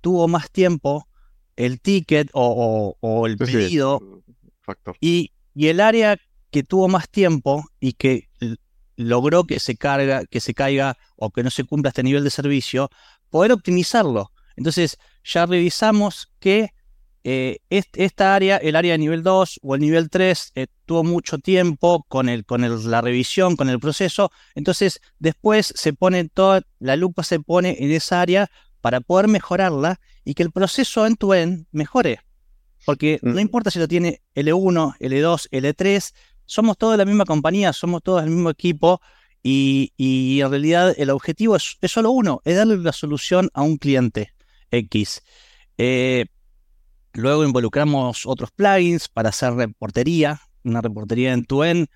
tuvo 0.00 0.28
más 0.28 0.50
tiempo 0.50 1.08
el 1.56 1.80
ticket 1.80 2.30
o, 2.32 2.96
el 3.26 3.36
pedido 3.36 4.22
Y, 5.00 5.32
y 5.54 5.68
el 5.68 5.80
área 5.80 6.18
que 6.50 6.62
tuvo 6.62 6.88
más 6.88 7.08
tiempo 7.08 7.64
y 7.80 7.94
que 7.94 8.28
logró 8.96 9.44
que 9.44 9.60
se 9.60 9.76
carga, 9.76 10.24
que 10.26 10.40
se 10.40 10.54
caiga 10.54 10.96
o 11.16 11.30
que 11.30 11.42
no 11.42 11.50
se 11.50 11.64
cumpla 11.64 11.90
este 11.90 12.02
nivel 12.02 12.24
de 12.24 12.30
servicio, 12.30 12.90
poder 13.30 13.52
optimizarlo. 13.52 14.32
Entonces, 14.56 14.98
ya 15.24 15.46
revisamos 15.46 16.32
que 16.40 16.70
eh, 17.24 17.58
esta 17.70 18.34
área, 18.34 18.56
el 18.56 18.76
área 18.76 18.92
de 18.92 18.98
nivel 18.98 19.22
2 19.22 19.60
o 19.62 19.74
el 19.74 19.80
nivel 19.80 20.10
3, 20.10 20.52
eh, 20.54 20.66
tuvo 20.86 21.04
mucho 21.04 21.38
tiempo 21.38 22.04
con, 22.08 22.28
el, 22.28 22.44
con 22.44 22.90
la 22.90 23.00
revisión, 23.00 23.56
con 23.56 23.68
el 23.68 23.80
proceso. 23.80 24.30
Entonces, 24.54 25.00
después 25.18 25.72
se 25.76 25.92
pone 25.92 26.28
toda, 26.28 26.62
la 26.78 26.96
lupa 26.96 27.22
se 27.22 27.40
pone 27.40 27.76
en 27.80 27.90
esa 27.90 28.20
área 28.20 28.50
para 28.80 29.00
poder 29.00 29.28
mejorarla 29.28 30.00
y 30.24 30.34
que 30.34 30.42
el 30.42 30.52
proceso 30.52 31.06
end-to-end 31.06 31.66
mejore. 31.72 32.20
Porque 32.84 33.18
no 33.22 33.34
mm. 33.34 33.38
importa 33.40 33.70
si 33.70 33.78
lo 33.78 33.88
tiene 33.88 34.22
L1, 34.34 34.96
L2, 34.98 35.48
L3, 35.50 36.12
somos 36.46 36.78
todos 36.78 36.96
la 36.96 37.04
misma 37.04 37.24
compañía, 37.24 37.72
somos 37.72 38.02
todos 38.02 38.22
el 38.22 38.30
mismo 38.30 38.48
equipo 38.50 39.00
y, 39.42 40.40
en 40.40 40.50
realidad 40.50 40.94
el 40.96 41.10
objetivo 41.10 41.56
es, 41.56 41.76
solo 41.86 42.10
uno, 42.10 42.40
es 42.44 42.56
darle 42.56 42.78
la 42.78 42.92
solución 42.92 43.50
a 43.54 43.62
un 43.62 43.76
cliente 43.76 44.32
X. 44.70 45.22
Eh, 45.76 46.26
luego 47.14 47.44
involucramos 47.44 48.26
otros 48.26 48.50
plugins 48.50 49.08
para 49.08 49.30
hacer 49.30 49.54
reportería, 49.54 50.40
una 50.64 50.80
reportería 50.80 51.32
en 51.32 51.44
tu 51.44 51.64
end. 51.64 51.88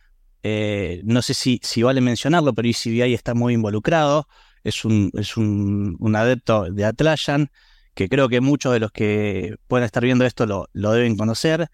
Eh, 0.42 1.02
no 1.04 1.22
sé 1.22 1.34
si, 1.34 1.82
vale 1.82 2.00
mencionarlo, 2.00 2.52
pero 2.54 2.68
ECBI 2.68 3.14
está 3.14 3.34
muy 3.34 3.54
involucrado. 3.54 4.26
Es 4.64 4.84
un, 4.84 5.10
es 5.14 5.36
un, 5.36 6.14
adepto 6.14 6.64
de 6.70 6.84
Atlassian, 6.84 7.50
que 7.94 8.08
creo 8.08 8.28
que 8.28 8.40
muchos 8.40 8.72
de 8.72 8.80
los 8.80 8.92
que 8.92 9.56
pueden 9.68 9.84
estar 9.84 10.04
viendo 10.04 10.24
esto 10.24 10.46
lo, 10.46 10.68
lo 10.72 10.92
deben 10.92 11.16
conocer 11.16 11.68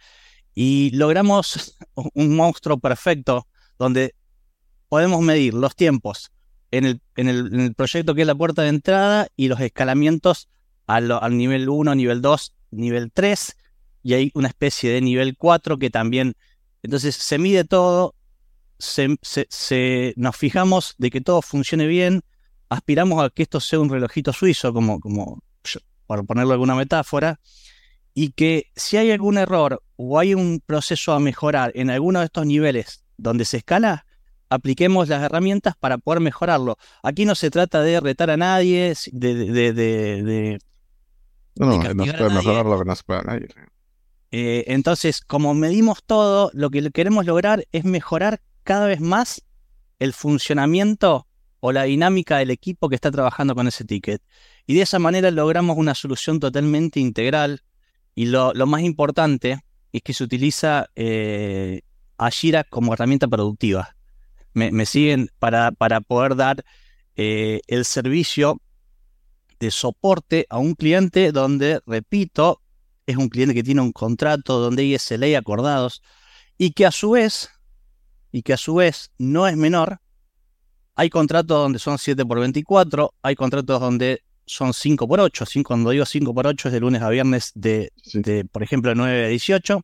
y 0.54 0.90
logramos 0.90 1.76
un 2.14 2.34
monstruo 2.34 2.78
perfecto 2.78 3.46
donde 3.78 4.14
podemos 4.88 5.20
medir 5.22 5.54
los 5.54 5.76
tiempos 5.76 6.32
en 6.70 6.84
el, 6.84 7.00
en 7.16 7.28
el, 7.28 7.74
proyecto 7.74 8.14
que 8.14 8.22
es 8.22 8.26
la 8.26 8.34
puerta 8.34 8.62
de 8.62 8.68
entrada 8.68 9.28
y 9.36 9.48
los 9.48 9.60
escalamientos 9.60 10.48
al, 10.86 11.36
nivel 11.36 11.68
1, 11.68 11.94
nivel 11.94 12.22
2, 12.22 12.54
nivel 12.70 13.10
3 13.12 13.56
y 14.02 14.14
hay 14.14 14.30
una 14.34 14.48
especie 14.48 14.90
de 14.90 15.00
nivel 15.00 15.36
4 15.36 15.78
que 15.78 15.90
también, 15.90 16.34
entonces 16.82 17.16
se 17.16 17.38
mide 17.38 17.64
todo, 17.64 18.14
se, 18.78 20.14
nos 20.16 20.36
fijamos 20.36 20.94
de 20.98 21.10
que 21.10 21.20
todo 21.20 21.42
funcione 21.42 21.86
bien, 21.86 22.22
aspiramos 22.68 23.22
a 23.22 23.30
que 23.30 23.42
esto 23.42 23.60
sea 23.60 23.80
un 23.80 23.90
relojito 23.90 24.32
suizo, 24.32 24.72
como, 24.72 25.00
como 25.00 25.42
por 26.06 26.24
ponerlo 26.26 26.52
alguna 26.52 26.74
metáfora, 26.74 27.40
y 28.14 28.30
que 28.30 28.70
si 28.74 28.96
hay 28.96 29.10
algún 29.10 29.38
error 29.38 29.82
o 29.96 30.18
hay 30.18 30.34
un 30.34 30.62
proceso 30.64 31.12
a 31.12 31.20
mejorar 31.20 31.72
en 31.74 31.90
alguno 31.90 32.20
de 32.20 32.26
estos 32.26 32.46
niveles 32.46 33.04
donde 33.16 33.44
se 33.44 33.58
escala, 33.58 34.06
apliquemos 34.48 35.08
las 35.08 35.22
herramientas 35.22 35.74
para 35.78 35.98
poder 35.98 36.20
mejorarlo. 36.20 36.78
Aquí 37.02 37.24
no 37.24 37.34
se 37.34 37.50
trata 37.50 37.82
de 37.82 38.00
retar 38.00 38.30
a 38.30 38.36
nadie, 38.36 38.94
de... 39.12 40.58
no, 41.66 41.94
no 41.94 42.04
se 42.04 42.12
puede 42.12 42.30
mejorar 42.30 42.66
lo 42.66 42.78
que 42.78 42.84
no 42.84 42.96
se 42.96 43.02
puede 43.04 43.20
a 43.20 43.22
nadie. 43.22 43.48
Eh, 44.30 44.64
entonces, 44.68 45.20
como 45.20 45.54
medimos 45.54 46.02
todo, 46.04 46.50
lo 46.52 46.70
que 46.70 46.90
queremos 46.90 47.24
lograr 47.24 47.66
es 47.72 47.84
mejorar 47.84 48.40
cada 48.62 48.86
vez 48.86 49.00
más 49.00 49.42
el 49.98 50.12
funcionamiento 50.12 51.26
o 51.60 51.72
la 51.72 51.84
dinámica 51.84 52.38
del 52.38 52.50
equipo 52.50 52.88
que 52.88 52.94
está 52.94 53.10
trabajando 53.10 53.54
con 53.54 53.66
ese 53.66 53.84
ticket. 53.84 54.22
Y 54.66 54.74
de 54.74 54.82
esa 54.82 54.98
manera 54.98 55.30
logramos 55.30 55.76
una 55.76 55.94
solución 55.94 56.40
totalmente 56.40 57.00
integral 57.00 57.62
y 58.14 58.26
lo, 58.26 58.52
más 58.66 58.82
importante 58.82 59.60
es 59.92 60.02
que 60.02 60.12
se 60.12 60.24
utiliza 60.24 60.90
eh, 60.94 61.82
Ashira 62.18 62.64
como 62.64 62.92
herramienta 62.92 63.28
productiva. 63.28 63.96
Me, 64.54 64.86
siguen 64.86 65.30
para, 65.38 65.70
para, 65.70 66.00
poder 66.00 66.34
dar 66.34 66.64
eh, 67.14 67.60
el 67.68 67.84
servicio 67.84 68.60
de 69.58 69.70
soporte 69.70 70.46
a 70.50 70.58
un 70.58 70.74
cliente 70.74 71.32
donde, 71.32 71.80
repito, 71.86 72.60
es 73.06 73.16
un 73.16 73.28
cliente 73.28 73.54
que 73.54 73.62
tiene 73.62 73.80
un 73.80 73.92
contrato 73.92 74.58
donde 74.60 74.82
hay 74.82 74.98
SLA 74.98 75.38
acordados 75.38 76.02
y 76.58 76.72
que 76.72 76.86
a 76.86 76.90
su 76.90 77.10
vez, 77.10 77.50
y 78.32 78.42
que 78.42 78.52
a 78.52 78.56
su 78.56 78.74
vez 78.74 79.12
no 79.18 79.48
es 79.48 79.56
menor, 79.56 80.00
hay 80.94 81.10
contratos 81.10 81.56
donde 81.62 81.78
son 81.78 81.96
7 81.96 82.26
por 82.26 82.40
24, 82.40 83.14
hay 83.22 83.36
contratos 83.36 83.80
donde 83.80 84.22
son 84.46 84.74
5 84.74 85.06
por 85.06 85.20
8. 85.20 85.44
Cuando 85.64 85.90
digo 85.90 86.04
5 86.04 86.34
por 86.34 86.46
8 86.46 86.68
es 86.68 86.74
de 86.74 86.80
lunes 86.80 87.02
a 87.02 87.08
viernes 87.08 87.52
de, 87.54 87.92
por 88.50 88.64
ejemplo, 88.64 88.94
9 88.94 89.26
a 89.26 89.28
18. 89.28 89.80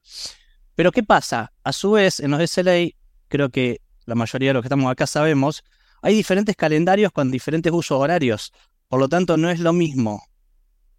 Pero 0.75 0.91
¿qué 0.91 1.05
pasa? 1.05 1.53
A 1.63 1.73
su 1.73 1.93
vez, 1.93 2.19
en 2.19 2.33
los 2.33 2.51
SLA, 2.51 2.89
creo 3.29 3.51
que 3.51 3.81
la 4.07 4.17
mayoría 4.17 4.51
de 4.51 4.55
los 4.55 4.63
que 4.63 4.67
estamos 4.67 4.91
acá 4.91 5.07
sabemos, 5.07 5.63
hay 6.03 6.15
diferentes 6.15 6.57
calendarios 6.57 7.13
con 7.13 7.31
diferentes 7.31 7.73
usos 7.73 7.99
horarios. 7.99 8.53
Por 8.95 9.01
lo 9.01 9.09
tanto, 9.09 9.37
no 9.37 9.51
es 9.51 9.59
lo 9.59 9.73
mismo 9.73 10.23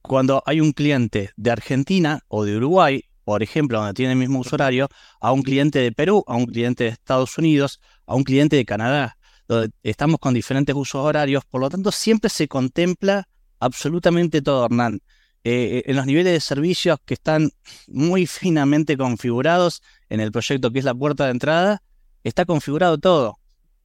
cuando 0.02 0.44
hay 0.46 0.60
un 0.60 0.74
cliente 0.74 1.30
de 1.38 1.50
Argentina 1.50 2.20
o 2.28 2.44
de 2.44 2.58
Uruguay, 2.58 3.06
por 3.24 3.42
ejemplo, 3.42 3.78
donde 3.78 3.94
tiene 3.94 4.12
el 4.12 4.20
mismo 4.20 4.40
uso 4.40 4.58
horario, 4.58 4.90
a 5.22 5.32
un 5.32 5.44
cliente 5.44 5.80
de 5.80 5.94
Perú, 5.94 6.22
a 6.28 6.36
un 6.36 6.46
cliente 6.46 6.84
de 6.84 6.90
Estados 6.90 7.38
Unidos, 7.38 7.80
a 8.06 8.16
un 8.16 8.26
cliente 8.26 8.58
de 8.58 8.66
Canadá. 8.66 9.18
Donde 9.48 9.72
estamos 9.82 10.20
con 10.20 10.34
diferentes 10.34 10.76
usos 10.76 11.06
horarios, 11.06 11.46
por 11.46 11.62
lo 11.62 11.70
tanto, 11.70 11.90
siempre 11.90 12.30
se 12.30 12.50
contempla 12.50 13.30
absolutamente 13.62 14.42
todo, 14.42 14.66
Hernán. 14.66 15.00
Eh, 15.46 15.78
eh, 15.78 15.84
en 15.86 15.96
los 15.96 16.06
niveles 16.06 16.34
de 16.34 16.42
servicios 16.42 16.98
que 17.06 17.14
están 17.14 17.50
muy 17.88 18.26
finamente 18.26 18.98
configurados 18.98 19.82
en 20.10 20.20
el 20.20 20.34
proyecto 20.34 20.70
que 20.70 20.80
es 20.80 20.86
la 20.86 20.96
puerta 20.96 21.28
de 21.28 21.32
entrada, 21.32 21.82
está 22.26 22.44
configurado 22.44 22.98
todo. 22.98 23.38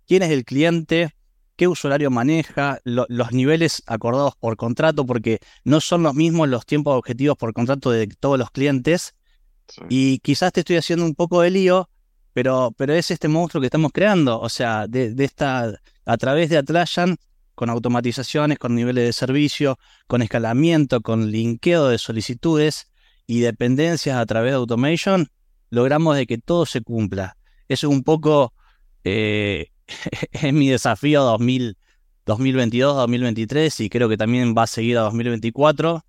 ¿Quién 0.08 0.24
es 0.24 0.30
el 0.30 0.44
cliente? 0.44 1.14
¿Qué 1.60 1.68
usuario 1.68 2.10
maneja? 2.10 2.78
los 2.84 3.32
niveles 3.32 3.82
acordados 3.84 4.34
por 4.34 4.56
contrato, 4.56 5.04
porque 5.04 5.40
no 5.62 5.82
son 5.82 6.02
los 6.02 6.14
mismos 6.14 6.48
los 6.48 6.64
tiempos 6.64 6.96
objetivos 6.96 7.36
por 7.36 7.52
contrato 7.52 7.90
de 7.90 8.06
todos 8.06 8.38
los 8.38 8.50
clientes. 8.50 9.14
Y 9.90 10.20
quizás 10.20 10.54
te 10.54 10.60
estoy 10.60 10.76
haciendo 10.76 11.04
un 11.04 11.14
poco 11.14 11.42
de 11.42 11.50
lío, 11.50 11.90
pero, 12.32 12.72
pero 12.78 12.94
es 12.94 13.10
este 13.10 13.28
monstruo 13.28 13.60
que 13.60 13.66
estamos 13.66 13.92
creando. 13.92 14.40
O 14.40 14.48
sea, 14.48 14.86
de, 14.86 15.12
de 15.12 15.22
esta, 15.22 15.70
a 16.06 16.16
través 16.16 16.48
de 16.48 16.56
Atlassian 16.56 17.18
con 17.54 17.68
automatizaciones, 17.68 18.58
con 18.58 18.74
niveles 18.74 19.04
de 19.04 19.12
servicio, 19.12 19.78
con 20.06 20.22
escalamiento, 20.22 21.02
con 21.02 21.30
linkeo 21.30 21.88
de 21.88 21.98
solicitudes 21.98 22.90
y 23.26 23.40
dependencias 23.40 24.16
a 24.16 24.24
través 24.24 24.52
de 24.52 24.56
automation, 24.56 25.28
logramos 25.68 26.16
de 26.16 26.26
que 26.26 26.38
todo 26.38 26.64
se 26.64 26.80
cumpla. 26.80 27.36
Eso 27.68 27.86
es 27.86 27.92
un 27.92 28.02
poco 28.02 28.54
eh, 29.04 29.72
es 30.32 30.52
mi 30.52 30.68
desafío 30.68 31.36
2022-2023 31.36 33.84
y 33.84 33.88
creo 33.88 34.08
que 34.08 34.16
también 34.16 34.54
va 34.56 34.64
a 34.64 34.66
seguir 34.66 34.98
a 34.98 35.02
2024. 35.02 36.04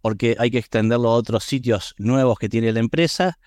porque 0.00 0.36
hay 0.38 0.50
que 0.50 0.58
extenderlo 0.58 1.10
a 1.10 1.14
otros 1.14 1.44
sitios 1.44 1.94
nuevos 1.98 2.38
que 2.38 2.48
tiene 2.48 2.72
la 2.72 2.80
empresa 2.80 3.38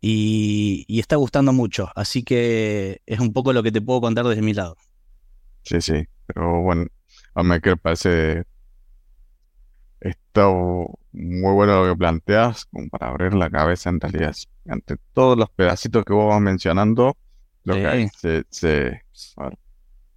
y, 0.00 0.86
está 1.00 1.16
gustando 1.16 1.52
mucho. 1.52 1.90
Así 1.94 2.22
que 2.22 3.00
es 3.06 3.20
un 3.20 3.32
poco 3.32 3.52
lo 3.52 3.62
que 3.62 3.72
te 3.72 3.80
puedo 3.80 4.02
contar 4.02 4.26
desde 4.26 4.42
mi 4.42 4.52
lado. 4.52 4.76
Sí, 5.62 5.80
sí, 5.80 6.06
pero 6.26 6.60
bueno, 6.60 6.86
a 7.34 7.42
mí 7.42 7.48
me 7.48 7.76
parece 7.76 8.44
esto 10.00 10.98
muy 11.12 11.52
bueno 11.54 11.82
lo 11.82 11.92
que 11.92 11.98
planteas, 11.98 12.66
como 12.66 12.88
para 12.88 13.08
abrir 13.08 13.32
la 13.32 13.48
cabeza 13.48 13.88
en 13.88 14.00
realidad. 14.00 14.34
Ante 14.68 14.96
todos 15.14 15.38
los 15.38 15.48
pedacitos 15.50 16.04
que 16.04 16.12
vos 16.12 16.28
vas 16.28 16.40
mencionando, 16.40 17.16
lo 17.62 17.74
que 17.74 18.10
se, 18.18 18.44
se, 18.50 19.03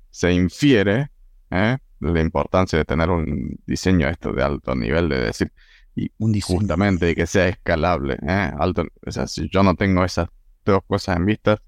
se 0.09 0.31
infiere 0.33 1.11
¿eh? 1.51 1.77
la 1.99 2.21
importancia 2.21 2.79
de 2.79 2.85
tener 2.85 3.09
un 3.09 3.59
diseño 3.65 4.07
esto 4.09 4.33
de 4.33 4.43
alto 4.43 4.75
nivel, 4.75 5.09
de 5.09 5.25
decir, 5.25 5.51
y 5.95 6.11
un 6.19 6.39
justamente 6.39 7.15
que 7.15 7.25
sea 7.25 7.47
escalable. 7.47 8.17
¿eh? 8.27 8.51
Alto, 8.59 8.85
o 9.05 9.11
sea, 9.11 9.27
si 9.27 9.49
yo 9.49 9.63
no 9.63 9.75
tengo 9.75 10.03
esas 10.03 10.27
dos 10.63 10.81
cosas 10.87 11.17
en 11.17 11.25
vista, 11.25 11.61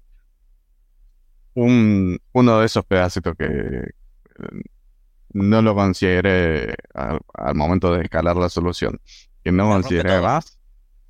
un, 1.54 2.18
uno 2.32 2.60
de 2.60 2.66
esos 2.66 2.84
pedacitos 2.84 3.34
que 3.36 3.46
eh, 3.46 4.62
no 5.32 5.62
lo 5.62 5.74
consideré 5.74 6.74
al, 6.94 7.54
momento 7.54 7.92
de 7.92 8.02
escalar 8.02 8.36
la 8.36 8.48
solución, 8.48 9.00
que 9.42 9.52
no 9.52 9.68
consideré 9.68 10.20
más, 10.20 10.58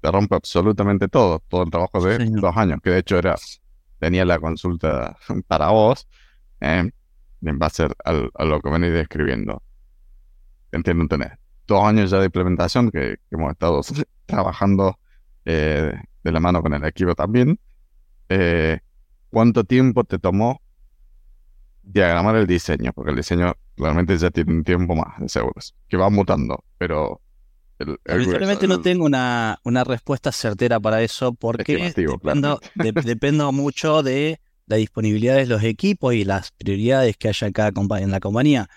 te 0.00 0.10
rompe 0.10 0.34
absolutamente 0.34 1.08
todo, 1.08 1.42
todo 1.48 1.64
el 1.64 1.70
trabajo 1.70 2.02
de 2.02 2.18
dos 2.30 2.56
años, 2.56 2.80
que 2.82 2.90
de 2.90 2.98
hecho 2.98 3.18
era, 3.18 3.36
tenía 4.00 4.24
la 4.24 4.40
consulta 4.40 5.16
para 5.46 5.68
vos, 5.68 6.08
¿eh? 6.60 6.90
en 7.42 7.58
base 7.58 7.86
a, 8.04 8.44
lo 8.44 8.60
que 8.60 8.70
venís 8.70 8.92
describiendo. 8.92 9.62
Entiendo 10.72 11.06
tener 11.06 11.38
dos 11.66 11.84
años 11.84 12.10
ya 12.10 12.18
de 12.18 12.26
implementación 12.26 12.90
que, 12.90 13.18
hemos 13.30 13.52
estado 13.52 13.80
trabajando 14.26 14.98
eh, 15.44 15.92
de 16.24 16.32
la 16.32 16.40
mano 16.40 16.62
con 16.62 16.74
el 16.74 16.84
equipo 16.84 17.14
también. 17.14 17.58
Eh, 18.28 18.80
¿Cuánto 19.30 19.64
tiempo 19.64 20.02
te 20.04 20.18
tomó 20.18 20.60
diagramar 21.82 22.36
el 22.36 22.46
diseño? 22.46 22.92
Porque 22.92 23.10
el 23.10 23.16
diseño 23.16 23.54
realmente 23.76 24.16
ya 24.16 24.30
tiene 24.30 24.52
un 24.52 24.64
tiempo 24.64 24.94
más, 24.96 25.18
de 25.20 25.28
seguros, 25.28 25.74
que 25.88 25.96
va 25.96 26.10
mutando, 26.10 26.64
pero... 26.78 27.20
El, 27.80 28.68
no 28.68 28.80
tengo 28.82 29.06
una, 29.06 29.58
una, 29.64 29.84
respuesta 29.84 30.32
certera 30.32 30.78
para 30.78 31.02
eso 31.02 31.32
porque 31.32 31.94
dependo 33.04 33.52
mucho 33.52 34.02
de 34.02 34.38
la 34.66 34.76
disponibilidad 34.76 35.36
de 35.36 35.46
los 35.46 35.62
equipos 35.64 36.14
y 36.14 36.24
las 36.24 36.52
prioridades 36.52 37.16
que 37.16 37.28
haya 37.28 37.46
en, 37.46 37.52
cada 37.52 37.72
en 37.98 38.10
la 38.10 38.20
compañía. 38.20 38.68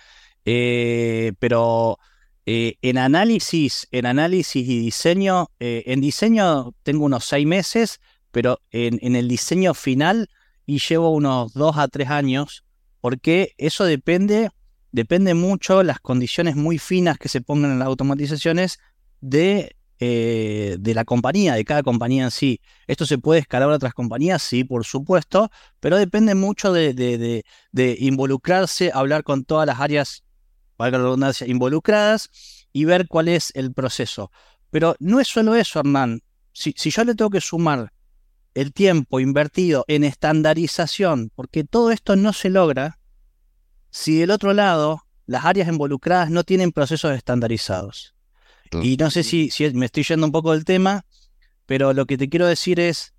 Eh, 0.45 1.33
pero 1.39 1.99
eh, 2.45 2.75
en 2.81 2.97
análisis, 2.97 3.87
en 3.91 4.05
análisis 4.05 4.67
y 4.67 4.79
diseño, 4.79 5.49
eh, 5.59 5.83
en 5.85 6.01
diseño 6.01 6.73
tengo 6.83 7.05
unos 7.05 7.25
seis 7.25 7.45
meses, 7.45 8.01
pero 8.31 8.59
en, 8.71 9.15
el 9.15 9.27
diseño 9.27 9.73
final 9.73 10.29
y 10.65 10.79
llevo 10.79 11.11
unos 11.11 11.53
dos 11.53 11.77
a 11.77 11.87
tres 11.87 12.09
años, 12.09 12.63
porque 12.99 13.53
eso 13.57 13.85
depende, 13.85 14.49
depende 14.91 15.33
mucho 15.35 15.83
las 15.83 15.99
condiciones 15.99 16.55
muy 16.55 16.79
finas 16.79 17.17
que 17.17 17.29
se 17.29 17.41
pongan 17.41 17.71
en 17.71 17.79
las 17.79 17.87
automatizaciones 17.87 18.79
de 19.23 19.75
eh, 20.05 20.75
de 20.79 20.93
la 20.93 21.05
compañía, 21.05 21.53
de 21.53 21.63
cada 21.63 21.81
compañía 21.81 22.25
en 22.25 22.31
sí. 22.31 22.59
¿Esto 22.87 23.05
se 23.05 23.17
puede 23.17 23.39
escalar 23.39 23.69
a 23.69 23.75
otras 23.75 23.93
compañías? 23.93 24.43
Sí, 24.43 24.65
por 24.65 24.83
supuesto, 24.83 25.49
pero 25.79 25.97
depende 25.97 26.35
mucho 26.35 26.73
de, 26.73 27.45
involucrarse, 27.99 28.91
hablar 28.93 29.23
con 29.23 29.45
todas 29.45 29.65
las 29.65 29.79
áreas, 29.79 30.25
valga 30.77 30.97
la 30.97 31.05
redundancia, 31.05 31.47
involucradas 31.47 32.29
y 32.73 32.83
ver 32.83 33.07
cuál 33.07 33.29
es 33.29 33.53
el 33.55 33.73
proceso. 33.73 34.29
Pero 34.71 34.97
no 34.99 35.21
es 35.21 35.29
solo 35.29 35.55
eso, 35.55 35.79
Hernán. 35.79 36.19
Si, 36.51 36.73
si 36.75 36.89
yo 36.89 37.05
le 37.05 37.15
tengo 37.15 37.29
que 37.29 37.39
sumar 37.39 37.93
el 38.55 38.73
tiempo 38.73 39.21
invertido 39.21 39.85
en 39.87 40.03
estandarización, 40.03 41.31
porque 41.33 41.63
todo 41.63 41.91
esto 41.91 42.17
no 42.17 42.33
se 42.33 42.49
logra 42.49 42.99
si 43.89 44.19
del 44.19 44.31
otro 44.31 44.51
lado 44.51 45.03
las 45.27 45.45
áreas 45.45 45.69
involucradas 45.69 46.29
no 46.29 46.43
tienen 46.43 46.73
procesos 46.73 47.15
estandarizados. 47.15 48.12
Y 48.81 48.97
no 48.97 49.11
sé 49.11 49.23
si, 49.23 49.49
si 49.49 49.69
me 49.73 49.85
estoy 49.85 50.03
yendo 50.03 50.25
un 50.25 50.31
poco 50.31 50.53
del 50.53 50.65
tema, 50.65 51.05
pero 51.65 51.93
lo 51.93 52.05
que 52.05 52.17
te 52.17 52.29
quiero 52.29 52.47
decir 52.47 52.79
es, 52.79 53.13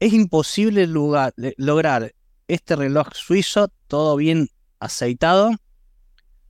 es 0.00 0.12
imposible 0.12 0.86
lograr 0.86 2.14
este 2.48 2.76
reloj 2.76 3.08
suizo 3.14 3.68
todo 3.88 4.16
bien 4.16 4.48
aceitado 4.78 5.52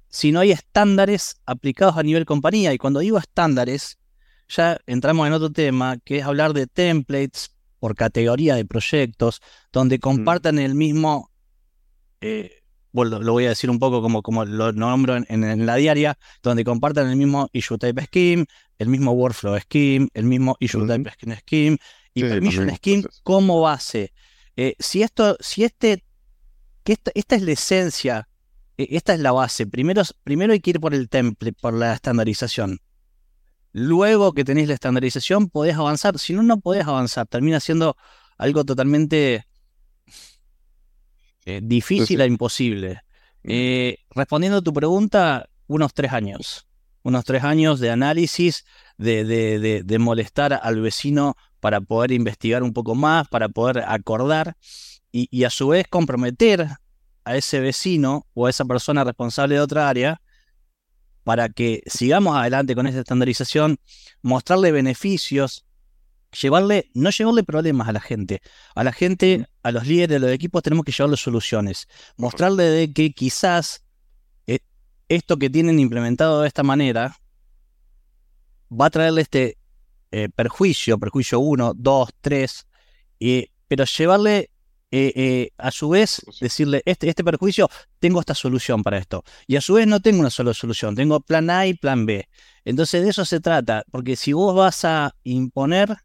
si 0.08 0.30
no 0.30 0.40
hay 0.40 0.52
estándares 0.52 1.40
aplicados 1.44 1.96
a 1.96 2.04
nivel 2.04 2.24
compañía. 2.24 2.72
Y 2.72 2.78
cuando 2.78 3.00
digo 3.00 3.18
estándares, 3.18 3.98
ya 4.48 4.78
entramos 4.86 5.26
en 5.26 5.32
otro 5.32 5.50
tema, 5.50 5.98
que 6.04 6.18
es 6.18 6.24
hablar 6.24 6.52
de 6.52 6.68
templates 6.68 7.50
por 7.80 7.96
categoría 7.96 8.54
de 8.54 8.64
proyectos, 8.64 9.40
donde 9.72 9.98
compartan 9.98 10.60
el 10.60 10.76
mismo 10.76 11.30
eh, 12.20 12.62
bueno, 12.94 13.18
lo 13.18 13.32
voy 13.32 13.46
a 13.46 13.48
decir 13.48 13.70
un 13.70 13.80
poco 13.80 14.00
como, 14.00 14.22
como 14.22 14.44
lo 14.44 14.72
nombro 14.72 15.16
en, 15.16 15.66
la 15.66 15.74
diaria, 15.74 16.16
donde 16.44 16.62
compartan 16.62 17.10
el 17.10 17.16
mismo 17.16 17.48
issue 17.52 17.76
type 17.76 18.04
scheme, 18.04 18.46
el 18.78 18.88
mismo 18.88 19.10
workflow 19.10 19.58
scheme, 19.58 20.06
el 20.14 20.26
mismo 20.26 20.56
issue 20.60 20.86
type 20.86 21.10
scheme 21.40 21.76
y 22.14 22.22
permission 22.22 22.70
scheme 22.76 23.02
como 23.24 23.60
base. 23.60 24.12
Eh, 24.56 24.76
si 24.78 25.02
esto, 25.02 25.36
si 25.40 25.64
este, 25.64 26.04
que 26.84 26.92
esta, 26.92 27.34
es 27.34 27.42
la 27.42 27.50
esencia, 27.50 28.28
eh, 28.78 28.86
esta 28.90 29.14
es 29.14 29.18
la 29.18 29.32
base. 29.32 29.66
Primero, 29.66 30.02
primero 30.22 30.52
hay 30.52 30.60
que 30.60 30.70
ir 30.70 30.78
por 30.78 30.94
el 30.94 31.08
template, 31.08 31.56
por 31.60 31.74
la 31.74 31.94
estandarización. 31.94 32.78
Luego 33.72 34.34
que 34.34 34.44
tenéis 34.44 34.68
la 34.68 34.74
estandarización, 34.74 35.50
podés 35.50 35.74
avanzar. 35.74 36.16
Si 36.20 36.32
no, 36.32 36.44
no 36.44 36.60
podés 36.60 36.86
avanzar. 36.86 37.26
Termina 37.26 37.58
siendo 37.58 37.96
algo 38.38 38.64
totalmente 38.64 39.46
eh, 41.44 41.60
difícil 41.62 42.20
a 42.20 42.26
imposible. 42.26 43.02
Eh, 43.42 43.98
respondiendo 44.10 44.58
a 44.58 44.62
tu 44.62 44.72
pregunta, 44.72 45.48
unos 45.66 45.92
tres 45.92 46.12
años. 46.12 46.66
Unos 47.02 47.24
tres 47.24 47.44
años 47.44 47.80
de 47.80 47.90
análisis, 47.90 48.64
de, 48.96 49.24
de, 49.84 49.98
molestar 49.98 50.58
al 50.62 50.80
vecino 50.80 51.36
para 51.60 51.80
poder 51.80 52.12
investigar 52.12 52.62
un 52.62 52.72
poco 52.72 52.94
más, 52.94 53.28
para 53.28 53.48
poder 53.48 53.84
acordar 53.86 54.56
y, 55.12 55.44
a 55.44 55.50
su 55.50 55.68
vez 55.68 55.86
comprometer 55.88 56.66
a 57.24 57.36
ese 57.36 57.60
vecino 57.60 58.26
o 58.34 58.46
a 58.46 58.50
esa 58.50 58.64
persona 58.64 59.04
responsable 59.04 59.56
de 59.56 59.60
otra 59.60 59.88
área 59.88 60.20
para 61.22 61.48
que 61.48 61.82
sigamos 61.86 62.36
adelante 62.36 62.74
con 62.74 62.86
esa 62.86 63.00
estandarización, 63.00 63.78
mostrarle 64.22 64.72
beneficios, 64.72 65.64
llevarle, 66.40 66.90
no 66.94 67.10
llevarle 67.10 67.42
problemas 67.44 67.88
a 67.88 67.92
la 67.92 68.00
gente. 68.00 68.42
A 68.74 68.84
la 68.84 68.92
gente, 68.92 69.46
a 69.62 69.72
los 69.72 69.86
líderes 69.86 70.20
de 70.20 70.26
los 70.26 70.30
equipos 70.30 70.62
tenemos 70.62 70.84
que 70.84 70.92
llevarle 70.92 71.16
soluciones. 71.16 71.88
Mostrarle 72.16 72.64
de 72.64 72.92
que 72.92 73.12
quizás 73.12 73.84
eh, 74.46 74.60
esto 75.08 75.38
que 75.38 75.50
tienen 75.50 75.78
implementado 75.78 76.42
de 76.42 76.48
esta 76.48 76.62
manera 76.62 77.16
va 78.70 78.86
a 78.86 78.90
traerle 78.90 79.22
este 79.22 79.58
eh, 80.10 80.28
perjuicio, 80.28 80.98
perjuicio 80.98 81.40
1, 81.40 81.74
2, 81.76 82.10
3, 82.20 82.66
pero 83.68 83.84
llevarle 83.84 84.50
eh, 84.96 85.50
a 85.58 85.72
su 85.72 85.88
vez, 85.88 86.22
decirle, 86.40 86.80
este, 86.84 87.08
este 87.08 87.24
perjuicio, 87.24 87.68
tengo 87.98 88.20
esta 88.20 88.34
solución 88.34 88.84
para 88.84 88.98
esto. 88.98 89.24
Y 89.48 89.56
a 89.56 89.60
su 89.60 89.74
vez 89.74 89.88
no 89.88 90.00
tengo 90.00 90.20
una 90.20 90.30
sola 90.30 90.54
solución, 90.54 90.94
tengo 90.94 91.18
plan 91.18 91.50
A 91.50 91.66
y 91.66 91.74
plan 91.74 92.06
B. 92.06 92.28
Entonces 92.64 93.02
de 93.02 93.10
eso 93.10 93.24
se 93.24 93.40
trata, 93.40 93.84
porque 93.90 94.14
si 94.14 94.32
vos 94.32 94.54
vas 94.54 94.84
a 94.84 95.16
imponer 95.24 95.96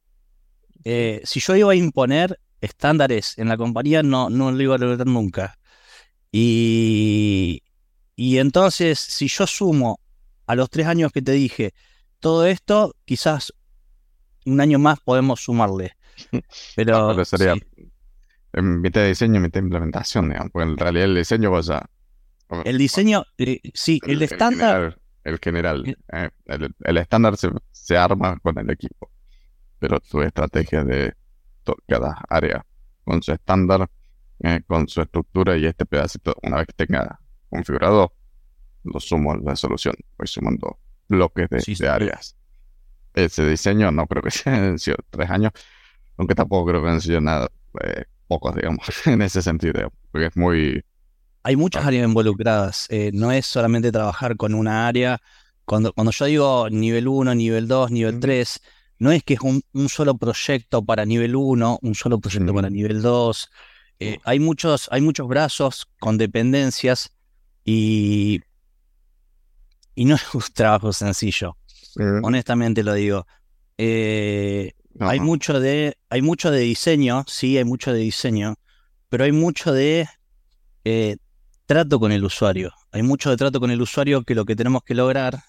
eh, 0.83 1.21
si 1.23 1.39
yo 1.39 1.55
iba 1.55 1.71
a 1.71 1.75
imponer 1.75 2.39
estándares 2.61 3.37
en 3.37 3.49
la 3.49 3.57
compañía, 3.57 4.03
no, 4.03 4.29
no 4.29 4.51
lo 4.51 4.61
iba 4.61 4.75
a 4.75 4.77
lograr 4.77 5.07
nunca. 5.07 5.57
Y, 6.31 7.63
y 8.15 8.37
entonces, 8.37 8.99
si 8.99 9.27
yo 9.27 9.47
sumo 9.47 9.99
a 10.45 10.55
los 10.55 10.69
tres 10.69 10.87
años 10.87 11.11
que 11.11 11.21
te 11.21 11.31
dije 11.31 11.73
todo 12.19 12.45
esto, 12.45 12.95
quizás 13.05 13.53
un 14.45 14.61
año 14.61 14.79
más 14.79 14.99
podemos 14.99 15.41
sumarle. 15.41 15.93
Pero, 16.75 17.23
sería 17.25 17.55
en 18.53 18.81
mitad 18.81 19.01
de 19.01 19.09
diseño, 19.09 19.39
mitad 19.39 19.59
de 19.59 19.65
implementación, 19.65 20.29
digamos, 20.29 20.51
porque 20.51 20.69
en 20.69 20.77
realidad 20.77 21.05
el 21.05 21.15
diseño 21.15 21.51
va 21.51 21.59
a... 21.59 21.89
El 22.65 22.79
diseño, 22.79 23.23
eh, 23.37 23.59
sí, 23.73 23.99
el, 24.07 24.21
estándar... 24.21 24.99
El 25.23 25.37
general, 25.37 25.95
eh, 26.11 26.29
el, 26.45 26.97
estándar 26.97 27.37
se, 27.37 27.49
se 27.71 27.95
arma 27.95 28.39
con 28.39 28.57
el 28.57 28.69
equipo 28.71 29.11
pero 29.79 29.99
su 30.03 30.21
estrategia 30.21 30.83
de 30.83 31.13
cada 31.87 32.21
área 32.29 32.65
con 33.03 33.21
su 33.21 33.31
estándar, 33.31 33.89
eh, 34.39 34.61
con 34.67 34.87
su 34.87 35.01
estructura 35.01 35.57
y 35.57 35.65
este 35.65 35.85
pedacito, 35.85 36.35
una 36.43 36.57
vez 36.57 36.67
que 36.67 36.85
tenga 36.85 37.19
configurado, 37.49 38.13
lo 38.83 38.99
sumo 38.99 39.33
a 39.33 39.37
la 39.37 39.55
solución. 39.55 39.95
Voy 40.17 40.27
sumando 40.27 40.79
bloques 41.07 41.49
de, 41.49 41.87
áreas. 41.87 42.35
Ese 43.13 43.47
diseño 43.47 43.91
no 43.91 44.05
creo 44.07 44.21
que 44.21 44.31
sea 44.31 44.77
sido 44.77 44.97
tres 45.09 45.29
años, 45.29 45.51
aunque 46.17 46.35
tampoco 46.35 46.69
creo 46.69 46.83
que 46.83 46.89
han 46.89 47.01
sido 47.01 47.21
nada, 47.21 47.49
eh, 47.83 48.05
pocos, 48.27 48.55
digamos, 48.55 48.85
en 49.05 49.21
ese 49.21 49.41
sentido, 49.41 49.91
porque 50.11 50.27
es 50.27 50.37
muy... 50.37 50.83
Hay 51.43 51.55
muchas 51.55 51.85
áreas 51.85 52.05
involucradas, 52.05 52.85
eh, 52.89 53.11
no 53.13 53.31
es 53.31 53.45
solamente 53.45 53.91
trabajar 53.91 54.35
con 54.35 54.53
una 54.53 54.87
área 54.87 55.19
cuando, 55.63 55.93
cuando 55.93 56.11
yo 56.11 56.25
digo 56.25 56.69
nivel 56.69 57.07
1, 57.07 57.33
nivel 57.33 57.67
2, 57.67 57.91
nivel 57.91 58.19
3, 58.19 58.61
no 58.99 59.11
es 59.11 59.23
que 59.23 59.35
es 59.35 59.39
un, 59.41 59.63
solo 59.89 60.17
proyecto 60.17 60.83
para 60.83 61.05
nivel 61.05 61.35
1, 61.35 61.79
un 61.81 61.95
solo 61.95 62.19
proyecto 62.19 62.53
para 62.53 62.69
nivel 62.69 63.01
2. 63.01 63.49
Eh, 64.01 64.19
hay, 64.23 64.39
muchos, 64.39 64.87
hay 64.91 65.01
muchos 65.01 65.27
brazos 65.27 65.87
con 65.99 66.17
dependencias 66.17 67.11
y, 67.63 68.41
y 69.95 70.05
no 70.05 70.15
es 70.15 70.33
un 70.33 70.41
trabajo 70.53 70.93
sencillo. 70.93 71.57
Honestamente 72.23 72.83
lo 72.83 72.93
digo. 72.93 73.25
Eh, 73.77 74.73
hay, 74.99 75.19
mucho 75.19 75.59
de, 75.59 75.97
hay 76.09 76.21
mucho 76.21 76.51
de 76.51 76.59
diseño, 76.59 77.23
sí, 77.27 77.57
hay 77.57 77.63
mucho 77.63 77.93
de 77.93 77.99
diseño, 77.99 78.55
pero 79.07 79.23
hay 79.23 79.31
mucho 79.31 79.71
de 79.71 80.07
eh, 80.83 81.17
trato 81.65 81.99
con 81.99 82.11
el 82.11 82.23
usuario. 82.23 82.73
Hay 82.91 83.03
mucho 83.03 83.29
de 83.29 83.37
trato 83.37 83.59
con 83.59 83.71
el 83.71 83.81
usuario 83.81 84.23
que 84.23 84.35
lo 84.35 84.45
que 84.45 84.55
tenemos 84.55 84.83
que 84.83 84.95
lograr, 84.95 85.39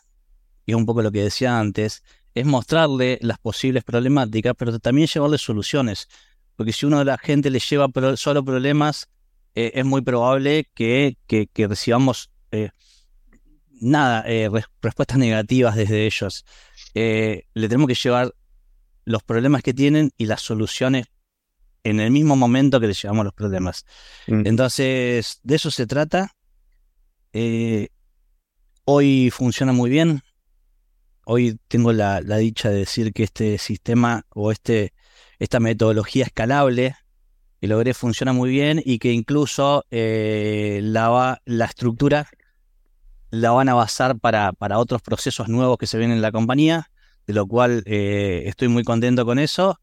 y 0.67 0.73
es 0.73 0.77
un 0.77 0.87
poco 0.87 1.03
lo 1.03 1.11
que 1.11 1.23
decía 1.23 1.59
antes, 1.59 2.03
es 2.35 2.47
mostrarle 2.47 3.19
las 3.23 3.39
posibles 3.39 3.85
problemáticas, 3.85 4.55
pero 4.57 4.79
también 4.79 5.09
llevarle 5.09 5.39
soluciones. 5.39 6.09
Porque 6.57 6.73
si 6.73 6.87
uno 6.87 6.99
de 6.99 7.05
la 7.07 7.19
gente 7.19 7.51
le 7.51 7.59
lleva 7.59 7.89
solo 8.17 8.45
problemas, 8.45 9.09
eh, 9.55 9.73
es 9.75 9.85
muy 9.85 10.03
probable 10.03 10.69
que, 10.75 11.17
que, 11.27 11.49
recibamos 11.67 12.31
eh, 12.53 12.71
nada, 13.81 14.25
respuestas 14.83 15.19
negativas 15.19 15.75
desde 15.75 16.07
ellos. 16.07 16.45
le 16.95 17.45
tenemos 17.55 17.89
que 17.89 17.95
llevar 17.95 18.35
los 19.05 19.23
problemas 19.23 19.63
que 19.63 19.75
tienen 19.75 20.13
y 20.17 20.27
las 20.27 20.43
soluciones 20.43 21.07
en 21.85 22.01
el 22.01 22.11
mismo 22.11 22.37
momento 22.37 22.81
que 22.81 22.87
les 22.87 23.01
llevamos 23.01 23.25
los 23.25 23.35
problemas. 23.35 23.85
Mm. 24.27 24.47
Entonces, 24.47 25.41
de 25.43 25.55
eso 25.55 25.71
se 25.71 25.87
trata. 25.87 26.35
Eh, 27.33 27.89
hoy 28.85 29.31
funciona 29.31 29.73
muy 29.73 29.91
bien. 29.91 30.23
Hoy 31.33 31.61
tengo 31.69 31.93
la, 31.93 32.21
dicha 32.21 32.71
de 32.71 32.79
decir 32.79 33.13
que 33.13 33.23
este 33.23 33.57
sistema 33.59 34.27
o 34.31 34.51
este, 34.51 34.95
esta 35.39 35.61
metodología 35.61 36.25
escalable 36.25 36.97
que 37.61 37.69
logré 37.69 37.95
funciona 37.95 38.33
muy 38.33 38.51
bien 38.51 38.83
y 38.85 38.99
que 38.99 39.13
incluso 39.13 39.85
eh, 39.93 40.81
la, 40.83 41.41
la 41.45 41.65
estructura 41.67 42.29
la 43.31 43.53
van 43.53 43.69
a 43.69 43.75
basar 43.75 44.19
para, 44.19 44.53
para 44.55 44.81
otros 44.81 45.03
procesos 45.03 45.49
nuevos 45.49 45.79
que 45.79 45.87
se 45.87 45.99
vienen 45.99 46.17
en 46.17 46.23
la 46.23 46.33
compañía, 46.33 46.91
de 47.29 47.35
lo 47.35 47.47
cual 47.47 47.85
eh, 47.87 48.43
estoy 48.47 48.67
muy 48.67 48.83
contento 48.83 49.25
con 49.25 49.39
eso. 49.39 49.79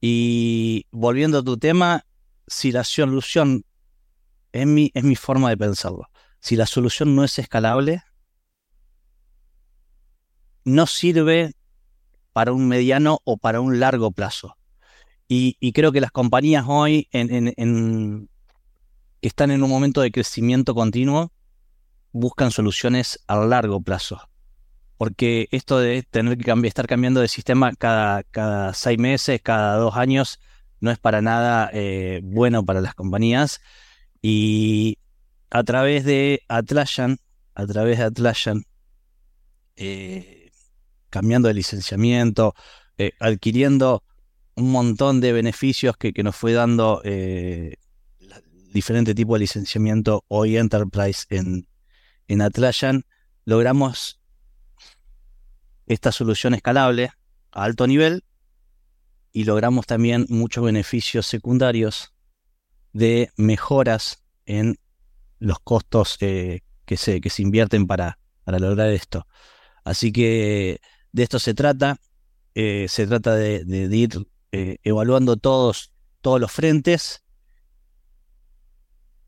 Y 0.00 0.86
volviendo 0.90 1.38
a 1.38 1.44
tu 1.44 1.56
tema, 1.56 2.04
si 2.48 2.72
la 2.72 2.82
solución 2.82 3.64
es 4.50 4.66
mi, 4.66 4.90
es 4.94 5.04
mi 5.04 5.14
forma 5.14 5.50
de 5.50 5.56
pensarlo. 5.56 6.08
Si 6.40 6.56
la 6.56 6.66
solución 6.66 7.14
no 7.14 7.22
es 7.22 7.38
escalable, 7.38 8.02
no 10.70 10.86
sirve 10.86 11.52
para 12.32 12.52
un 12.52 12.68
mediano 12.68 13.20
o 13.24 13.36
para 13.36 13.60
un 13.60 13.80
largo 13.80 14.10
plazo. 14.12 14.56
Y, 15.28 15.72
creo 15.72 15.92
que 15.92 16.00
las 16.00 16.10
compañías 16.10 16.64
hoy 16.66 17.08
que 17.12 18.26
están 19.22 19.50
en 19.52 19.62
un 19.62 19.70
momento 19.70 20.00
de 20.00 20.10
crecimiento 20.10 20.74
continuo 20.74 21.32
buscan 22.10 22.50
soluciones 22.50 23.22
a 23.28 23.36
largo 23.36 23.80
plazo 23.80 24.30
porque 25.00 25.48
esto 25.50 25.78
de 25.78 26.02
tener 26.02 26.36
que 26.36 26.66
estar 26.68 26.86
cambiando 26.86 27.22
de 27.22 27.28
sistema 27.28 27.72
cada, 27.72 28.22
cada 28.22 28.74
seis 28.74 28.98
meses, 28.98 29.40
cada 29.42 29.76
dos 29.76 29.96
años, 29.96 30.40
no 30.78 30.90
es 30.90 30.98
para 30.98 31.22
nada 31.22 31.70
eh, 31.72 32.20
bueno 32.22 32.66
para 32.66 32.82
las 32.82 32.94
compañías. 32.94 33.62
Y 34.20 34.98
a 35.48 35.64
través 35.64 36.04
de 36.04 36.42
Atlassian, 36.48 37.16
a 37.54 37.66
través 37.66 37.96
de 37.96 38.04
Atlassian, 38.04 38.64
eh, 39.76 40.39
cambiando 41.10 41.48
de 41.48 41.54
licenciamiento, 41.54 42.54
eh, 42.98 43.12
adquiriendo 43.20 44.04
un 44.54 44.72
montón 44.72 45.20
de 45.20 45.32
beneficios 45.32 45.96
que, 45.96 46.12
nos 46.22 46.36
fue 46.36 46.52
dando 46.52 47.02
diferente 48.72 49.14
tipo 49.14 49.34
de 49.34 49.40
licenciamiento 49.40 50.24
hoy 50.28 50.56
Enterprise 50.56 51.24
en, 51.30 51.66
en 52.28 52.42
Atlassian, 52.42 53.04
logramos 53.44 54.20
esta 55.86 56.12
solución 56.12 56.54
escalable 56.54 57.10
a 57.50 57.64
alto 57.64 57.86
nivel 57.86 58.24
y 59.32 59.44
logramos 59.44 59.86
también 59.86 60.26
muchos 60.28 60.64
beneficios 60.64 61.26
secundarios 61.26 62.14
de 62.92 63.30
mejoras 63.36 64.22
en 64.46 64.78
los 65.38 65.58
costos 65.60 66.16
eh, 66.20 66.62
que, 66.84 66.96
se, 66.96 67.20
que 67.20 67.30
se 67.30 67.42
invierten 67.42 67.86
para, 67.86 68.18
para 68.44 68.58
lograr 68.58 68.90
esto. 68.90 69.26
Así 69.84 70.12
que 70.12 70.80
de 71.12 71.22
esto 71.22 71.38
se 71.38 71.54
trata. 71.54 71.96
Eh, 72.54 72.86
se 72.88 73.06
trata 73.06 73.34
de, 73.34 73.64
ir 73.92 74.26
eh, 74.52 74.78
evaluando 74.82 75.36
todos, 75.36 75.92
todos 76.20 76.40
los 76.40 76.50
frentes 76.50 77.22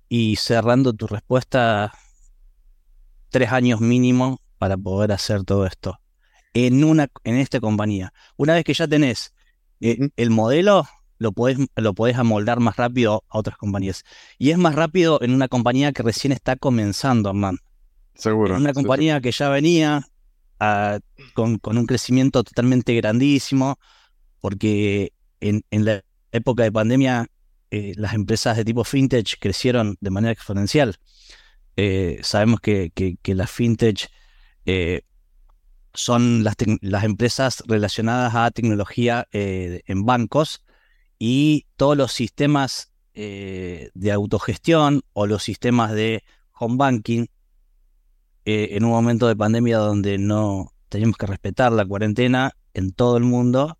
y 0.08 0.36
cerrando 0.36 0.92
tu 0.92 1.06
respuesta 1.06 1.92
tres 3.30 3.52
años 3.52 3.80
mínimo 3.80 4.40
para 4.58 4.76
poder 4.76 5.12
hacer 5.12 5.44
todo 5.44 5.66
esto 5.66 5.98
en, 6.54 6.84
una, 6.84 7.08
en 7.24 7.36
esta 7.36 7.60
compañía. 7.60 8.12
Una 8.36 8.54
vez 8.54 8.64
que 8.64 8.74
ya 8.74 8.86
tenés 8.86 9.32
eh, 9.80 10.10
el 10.16 10.30
modelo, 10.30 10.86
lo 11.18 11.32
podés, 11.32 11.58
lo 11.76 11.94
podés 11.94 12.18
amoldar 12.18 12.60
más 12.60 12.76
rápido 12.76 13.24
a 13.28 13.38
otras 13.38 13.56
compañías. 13.56 14.04
Y 14.38 14.50
es 14.50 14.58
más 14.58 14.74
rápido 14.74 15.20
en 15.22 15.32
una 15.32 15.48
compañía 15.48 15.92
que 15.92 16.02
recién 16.02 16.32
está 16.32 16.56
comenzando, 16.56 17.32
man. 17.32 17.58
Seguro. 18.14 18.56
En 18.56 18.62
una 18.62 18.74
compañía 18.74 19.20
que 19.20 19.32
ya 19.32 19.48
venía 19.48 20.06
con, 21.34 21.58
un 21.64 21.86
crecimiento 21.86 22.44
totalmente 22.44 22.94
grandísimo, 22.94 23.78
porque 24.40 25.12
en, 25.40 25.62
la 25.70 26.02
época 26.30 26.62
de 26.62 26.72
pandemia 26.72 27.26
eh, 27.70 27.92
las 27.96 28.14
empresas 28.14 28.56
de 28.56 28.64
tipo 28.64 28.84
fintech 28.84 29.38
crecieron 29.40 29.96
de 30.00 30.10
manera 30.10 30.32
exponencial. 30.32 30.96
Eh, 31.76 32.20
sabemos 32.22 32.60
que, 32.60 32.90
que, 32.94 33.16
que 33.22 33.34
la 33.34 33.46
fintech 33.46 34.10
son 35.94 36.44
las, 36.44 36.56
empresas 37.04 37.62
relacionadas 37.66 38.34
a 38.34 38.50
tecnología 38.50 39.28
eh, 39.32 39.82
en 39.86 40.04
bancos 40.04 40.64
y 41.18 41.66
todos 41.76 41.96
los 41.96 42.12
sistemas 42.12 42.92
eh, 43.14 43.90
de 43.94 44.12
autogestión 44.12 45.02
o 45.12 45.26
los 45.26 45.42
sistemas 45.42 45.92
de 45.92 46.24
home 46.58 46.76
banking 46.76 47.26
eh, 48.44 48.70
en 48.72 48.84
un 48.84 48.90
momento 48.90 49.28
de 49.28 49.36
pandemia 49.36 49.78
donde 49.78 50.18
no 50.18 50.72
teníamos 50.88 51.16
que 51.16 51.26
respetar 51.26 51.72
la 51.72 51.86
cuarentena 51.86 52.52
en 52.74 52.92
todo 52.92 53.16
el 53.16 53.24
mundo, 53.24 53.78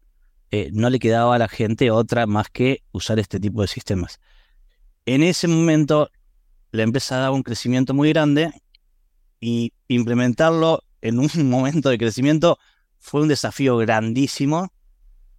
no 0.73 0.91
le 0.91 0.99
quedaba 0.99 1.35
a 1.35 1.39
la 1.39 1.49
gente 1.49 1.91
otra 1.91 2.27
más 2.27 2.51
que 2.51 2.83
usar 2.93 3.19
este 3.19 3.41
tipo 3.41 3.63
de 3.63 3.69
sistemas. 3.69 4.21
En 5.07 5.23
ese 5.23 5.49
momento 5.49 6.11
la 6.73 6.83
empresa 6.83 7.19
daba 7.19 7.37
un 7.37 7.43
crecimiento 7.43 7.95
muy 7.95 8.09
grande 8.11 8.53
y 9.41 9.73
implementarlo 9.89 10.83
en 11.03 11.19
un 11.19 11.29
momento 11.51 11.91
de 11.91 11.99
crecimiento 11.99 12.59
fue 12.99 13.21
un 13.21 13.29
desafío 13.29 13.77
grandísimo. 13.77 14.73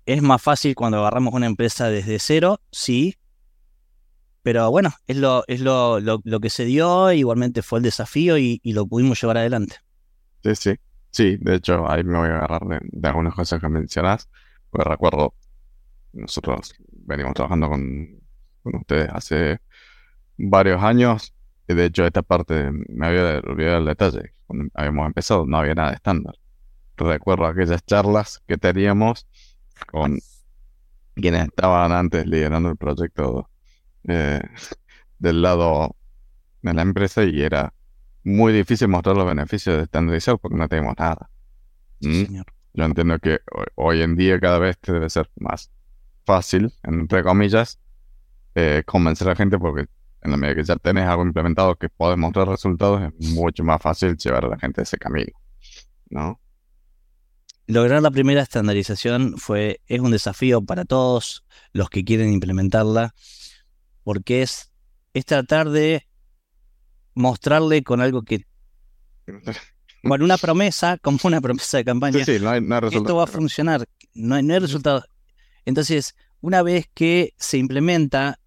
Es 0.06 0.22
más 0.22 0.42
fácil 0.42 0.76
cuando 0.76 1.00
agarramos 1.00 1.34
una 1.34 1.48
empresa 1.48 1.90
desde 1.90 2.20
cero, 2.20 2.60
sí. 2.72 3.16
Pero 4.44 4.70
bueno, 4.70 4.92
es 5.08 5.18
lo, 5.18 5.44
es 5.48 5.62
lo, 5.62 6.00
lo, 6.00 6.40
que 6.40 6.50
se 6.50 6.66
dio, 6.66 7.12
igualmente 7.12 7.62
fue 7.62 7.80
el 7.80 7.84
desafío 7.84 8.38
y, 8.38 8.60
lo 8.66 8.86
pudimos 8.86 9.20
llevar 9.22 9.38
adelante. 9.38 9.78
Sí, 10.44 10.56
sí. 10.56 10.76
Sí, 11.12 11.38
de 11.40 11.56
hecho, 11.56 11.90
ahí 11.90 12.04
me 12.04 12.18
voy 12.18 12.30
a 12.30 12.38
agarrar 12.38 12.62
de, 12.66 13.08
algunas 13.08 13.36
cosas 13.36 13.62
que 13.62 13.70
mencionas. 13.70 14.30
Porque 14.70 14.90
recuerdo, 14.90 15.34
nosotros 16.12 16.74
venimos 16.92 17.34
trabajando 17.36 17.70
con, 17.70 18.20
con 18.64 18.76
ustedes 18.76 19.10
hace 19.14 19.60
varios 20.38 20.82
años 20.82 21.34
de 21.68 21.86
hecho, 21.86 22.06
esta 22.06 22.22
parte 22.22 22.72
me 22.72 23.08
había 23.08 23.40
olvidado 23.40 23.80
el 23.80 23.86
detalle. 23.86 24.34
Cuando 24.48 24.70
habíamos 24.74 25.08
empezado, 25.08 25.46
no 25.46 25.58
había 25.58 25.76
nada 25.76 25.90
de 25.90 25.96
estándar. 25.96 26.36
Recuerdo 26.98 27.46
aquellas 27.46 27.84
charlas 27.86 28.42
que 28.48 28.58
teníamos 28.58 29.28
con 29.88 30.20
quienes 31.16 31.46
estaban 31.46 31.92
antes 31.92 32.26
liderando 32.26 32.70
el 32.70 32.78
proyecto 32.78 33.50
eh, 34.08 34.42
del 35.20 35.42
lado 35.42 35.96
de 36.62 36.74
la 36.74 36.82
empresa 36.82 37.24
y 37.24 37.42
era 37.42 37.74
muy 38.24 38.54
difícil 38.54 38.88
mostrar 38.88 39.16
los 39.16 39.26
beneficios 39.26 39.78
de 39.78 39.84
estandarizar 39.84 40.38
porque 40.40 40.58
no 40.58 40.68
teníamos 40.68 40.96
nada. 40.98 41.30
¿Mm? 42.02 42.42
Yo 42.74 42.84
entiendo 42.84 43.20
que 43.20 43.40
hoy 43.76 44.02
en 44.02 44.16
día 44.16 44.40
cada 44.40 44.60
vez 44.60 44.78
debe 44.82 45.10
ser 45.10 45.30
más 45.36 45.72
fácil, 46.26 46.74
entre 46.84 47.24
comillas, 47.24 47.80
eh, 48.56 48.84
convencer 48.86 49.28
a 49.28 49.32
la 49.32 49.36
gente 49.36 49.58
porque 49.60 49.88
en 50.22 50.32
la 50.32 50.38
medida 50.38 50.56
que 50.56 50.64
ya 50.64 50.76
tenés 50.78 51.06
algo 51.06 51.24
implementado 51.24 51.76
que 51.76 51.90
puede 51.90 52.16
mostrar 52.16 52.48
resultados, 52.48 53.02
es 53.02 53.30
mucho 53.30 53.64
más 53.64 53.82
fácil 53.82 54.16
llevar 54.16 54.46
a 54.46 54.50
la 54.50 54.58
gente 54.58 54.82
ese 54.82 54.98
camino, 54.98 55.32
¿no? 56.10 56.40
Lograr 57.68 58.02
la 58.02 58.12
primera 58.12 58.42
estandarización 58.42 59.38
fue, 59.38 59.82
es 59.88 60.00
un 60.00 60.12
desafío 60.12 60.62
para 60.62 60.86
todos 60.86 61.46
los 61.72 61.90
que 61.90 62.04
quieren 62.04 62.32
implementarla, 62.32 63.14
porque 64.04 64.42
es, 64.42 64.72
es 65.14 65.26
tratar 65.26 65.70
de 65.70 66.08
mostrarle 67.14 67.84
con 67.84 68.02
algo 68.02 68.24
que 68.24 68.46
bueno, 70.04 70.26
una 70.26 70.38
promesa, 70.38 70.98
como 71.02 71.18
una 71.24 71.42
promesa 71.42 71.78
de 71.78 71.86
campaña. 71.86 72.24
Sí, 72.26 72.38
sí, 72.38 72.44
no 72.44 72.50
hay, 72.50 72.62
no 72.62 72.76
hay. 72.76 72.82
Esto 72.92 73.16
va 73.16 73.24
a 73.24 73.28
funcionar, 73.28 73.86
no 74.14 74.36
hay, 74.36 74.44
no 74.44 74.54
hay 74.54 74.60
resultado. 74.60 75.06
Entonces, 75.66 76.16
una 76.42 76.62
vez 76.62 76.90
que 76.94 77.34
se 77.38 77.58
implementa 77.58 78.40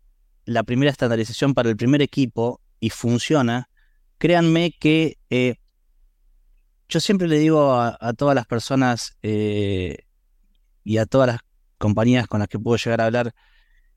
la 0.44 0.62
primera 0.62 0.90
estandarización 0.90 1.54
para 1.54 1.70
el 1.70 1.76
primer 1.76 2.02
equipo 2.02 2.60
y 2.78 2.90
funciona, 2.90 3.68
créanme 4.18 4.72
que 4.78 5.18
eh, 5.30 5.56
yo 6.88 7.00
siempre 7.00 7.26
le 7.26 7.38
digo 7.38 7.72
a, 7.72 7.96
a 8.00 8.12
todas 8.12 8.34
las 8.34 8.46
personas 8.46 9.16
eh, 9.22 10.04
y 10.84 10.98
a 10.98 11.06
todas 11.06 11.26
las 11.26 11.40
compañías 11.78 12.26
con 12.26 12.40
las 12.40 12.48
que 12.48 12.58
puedo 12.58 12.76
llegar 12.76 13.00
a 13.00 13.06
hablar, 13.06 13.34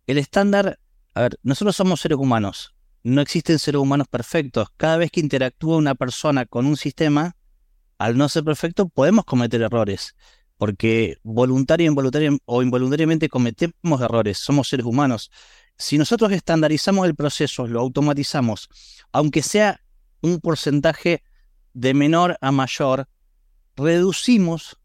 el 0.08 0.18
estándar, 0.18 0.80
a 1.14 1.22
ver, 1.22 1.40
nosotros 1.44 1.76
somos 1.76 2.02
seres 2.02 2.18
humanos, 2.18 2.74
no 3.04 3.22
existen 3.22 3.60
seres 3.60 3.82
humanos 3.82 4.08
perfectos. 4.08 4.68
Cada 4.78 4.98
vez 4.98 5.12
que 5.12 5.20
interactúa 5.20 5.78
una 5.78 5.96
persona 5.96 6.46
con 6.46 6.66
un 6.66 6.78
sistema, 6.78 7.36
al 7.98 8.18
no 8.18 8.30
ser 8.30 8.44
perfecto, 8.44 8.88
podemos 8.90 9.26
cometer 9.26 9.62
errores, 9.62 10.16
porque 10.58 11.18
voluntaria, 11.24 11.92
o 12.46 12.62
involuntariamente 12.62 13.30
cometemos 13.30 14.02
errores, 14.02 14.38
somos 14.38 14.68
seres 14.70 14.86
humanos. 14.86 15.32
Si 15.78 15.98
nosotros 15.98 16.32
estandarizamos 16.32 17.08
el 17.08 17.16
proceso, 17.16 17.68
lo 17.68 17.80
automatizamos, 17.80 18.70
aunque 19.12 19.42
sea 19.42 19.82
un 20.22 20.40
porcentaje 20.40 21.24
de 21.74 21.94
menor 21.94 22.38
a 22.42 22.52
mayor, 22.52 23.08
reducimos 23.76 24.78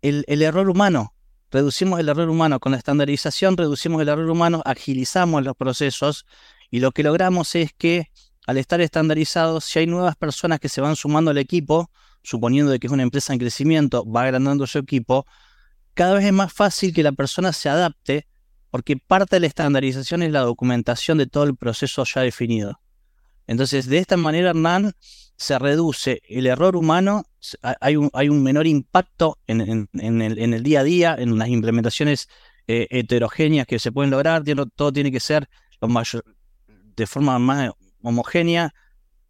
el 0.00 0.42
error 0.42 0.70
humano. 0.70 1.15
Reducimos 1.50 2.00
el 2.00 2.08
error 2.08 2.28
humano. 2.28 2.60
Con 2.60 2.72
la 2.72 2.78
estandarización 2.78 3.56
reducimos 3.56 4.02
el 4.02 4.08
error 4.08 4.28
humano, 4.28 4.62
agilizamos 4.64 5.44
los 5.44 5.56
procesos 5.56 6.26
y 6.70 6.80
lo 6.80 6.92
que 6.92 7.02
logramos 7.02 7.54
es 7.54 7.72
que 7.72 8.10
al 8.46 8.58
estar 8.58 8.80
estandarizados, 8.80 9.64
si 9.64 9.80
hay 9.80 9.86
nuevas 9.86 10.16
personas 10.16 10.60
que 10.60 10.68
se 10.68 10.80
van 10.80 10.96
sumando 10.96 11.30
al 11.30 11.38
equipo, 11.38 11.90
suponiendo 12.22 12.70
de 12.70 12.78
que 12.78 12.86
es 12.86 12.92
una 12.92 13.02
empresa 13.02 13.32
en 13.32 13.38
crecimiento, 13.38 14.04
va 14.04 14.22
agrandando 14.22 14.66
su 14.66 14.78
equipo, 14.78 15.26
cada 15.94 16.14
vez 16.14 16.24
es 16.24 16.32
más 16.32 16.52
fácil 16.52 16.92
que 16.92 17.02
la 17.02 17.12
persona 17.12 17.52
se 17.52 17.68
adapte 17.68 18.26
porque 18.70 18.96
parte 18.96 19.36
de 19.36 19.40
la 19.40 19.46
estandarización 19.46 20.22
es 20.22 20.32
la 20.32 20.40
documentación 20.40 21.18
de 21.18 21.26
todo 21.26 21.44
el 21.44 21.56
proceso 21.56 22.04
ya 22.04 22.20
definido. 22.20 22.80
Entonces, 23.46 23.86
de 23.86 23.98
esta 23.98 24.16
manera, 24.16 24.50
Hernán, 24.50 24.92
se 25.36 25.58
reduce 25.58 26.20
el 26.28 26.46
error 26.46 26.76
humano, 26.76 27.24
hay 27.80 27.96
un, 27.96 28.10
hay 28.12 28.28
un 28.28 28.42
menor 28.42 28.66
impacto 28.66 29.38
en, 29.46 29.60
el, 29.60 30.62
día 30.62 30.80
a 30.80 30.84
día, 30.84 31.16
en 31.18 31.38
las 31.38 31.48
implementaciones 31.48 32.28
eh, 32.66 32.86
heterogéneas 32.90 33.66
que 33.66 33.78
se 33.78 33.92
pueden 33.92 34.10
lograr, 34.10 34.42
todo 34.74 34.92
tiene 34.92 35.12
que 35.12 35.20
ser 35.20 35.48
de 36.96 37.06
forma 37.06 37.38
más 37.38 37.70
homogénea 38.02 38.74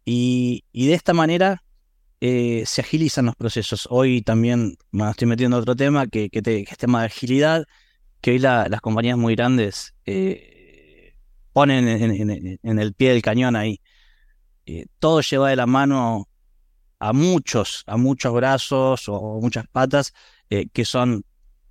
y, 0.05 0.63
de 0.73 0.93
esta 0.93 1.13
manera 1.13 1.63
eh, 2.21 2.63
se 2.65 2.81
agilizan 2.81 3.25
los 3.25 3.35
procesos. 3.35 3.87
Hoy 3.91 4.21
también 4.21 4.77
me 4.91 5.09
estoy 5.09 5.27
metiendo 5.27 5.57
en 5.57 5.61
otro 5.61 5.75
tema 5.75 6.07
que, 6.07 6.29
que, 6.29 6.65
es 6.67 6.77
tema 6.77 7.01
de 7.01 7.07
agilidad, 7.07 7.65
que 8.21 8.31
hoy 8.31 8.39
las 8.39 8.81
compañías 8.81 9.17
muy 9.17 9.35
grandes 9.35 9.93
eh, 10.05 11.15
ponen 11.53 11.87
en, 11.87 12.79
el 12.79 12.93
pie 12.93 13.11
del 13.11 13.21
cañón 13.21 13.55
ahí. 13.55 13.81
Todo 14.99 15.21
lleva 15.21 15.49
de 15.49 15.55
la 15.55 15.65
mano 15.65 16.27
a 16.99 17.13
muchos, 17.13 17.83
a 17.87 17.97
muchos 17.97 18.33
brazos 18.33 19.07
o, 19.09 19.39
muchas 19.41 19.67
patas 19.67 20.13
que 20.49 20.85
son 20.85 21.25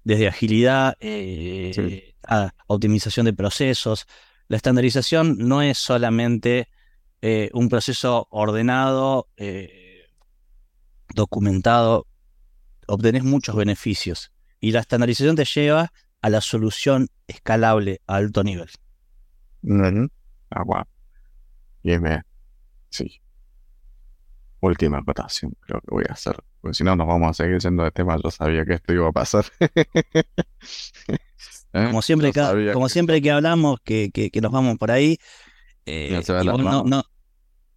desde 0.05 0.29
agilidad 0.29 0.97
a 2.27 2.53
optimización 2.67 3.27
de 3.27 3.33
procesos. 3.33 4.07
La 4.49 4.57
estandarización 4.57 5.37
no 5.39 5.62
es 5.62 5.79
solamente 5.79 6.69
eh, 7.23 7.51
un 7.55 7.69
proceso 7.69 8.29
ordenado, 8.31 9.29
eh, 9.37 10.05
documentado, 11.15 12.07
obtenés 12.87 13.25
muchos 13.25 13.57
beneficios. 13.57 14.33
Y 14.61 14.73
la 14.73 14.81
estandarización 14.81 15.37
te 15.37 15.45
lleva 15.45 15.93
a 16.21 16.31
la 16.31 16.41
solución 16.41 17.09
escalable 17.27 18.01
a 18.07 18.17
alto 18.17 18.45
nivel. 18.45 18.69
Ah, 20.51 20.62
wow. 20.65 20.85
Bien, 21.83 22.03
bien. 22.03 22.23
Sí. 22.91 23.21
Última 24.61 24.99
acotación, 24.99 25.53
creo 25.61 25.81
que 25.81 25.88
voy 25.90 26.05
a 26.09 26.12
hacer. 26.12 26.37
Porque 26.61 26.75
si 26.75 26.85
no, 26.85 26.97
nos 26.97 27.07
vamos 27.07 27.31
a 27.31 27.35
seguir 27.35 27.61
siendo 27.61 27.83
de 27.85 27.90
tema. 27.90 28.16
Yo 28.23 28.31
sabía 28.31 28.64
que 28.64 28.75
esto 28.75 28.92
iba 28.92 29.09
a 29.09 29.12
pasar. 29.12 29.45
¿Eh? 31.73 31.85
Como 31.87 32.01
siempre, 32.01 32.33
que, 32.33 32.71
como 32.73 32.88
siempre 32.88 33.21
que 33.21 33.31
hablamos, 33.31 33.79
que, 33.85 34.11
que, 34.11 34.40
nos 34.40 34.51
vamos 34.51 34.79
por 34.79 34.90
ahí. 34.90 35.19
Eh, 35.85 36.21
no, 36.45 36.85
no, 36.85 37.03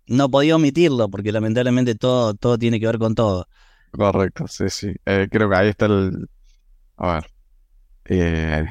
no, 0.07 0.29
podía 0.29 0.55
omitirlo 0.55 1.09
porque 1.09 1.31
lamentablemente 1.31 1.95
todo, 1.95 2.33
todo 2.33 2.57
tiene 2.57 2.79
que 2.79 2.85
ver 2.85 2.97
con 2.97 3.13
todo. 3.13 3.45
Correcto, 3.91 4.47
sí, 4.47 4.69
sí. 4.69 4.95
Eh, 5.05 5.27
creo 5.29 5.49
que 5.49 5.55
ahí 5.55 5.67
está 5.69 5.87
el. 5.87 6.29
A 6.95 7.21
ver. 8.07 8.69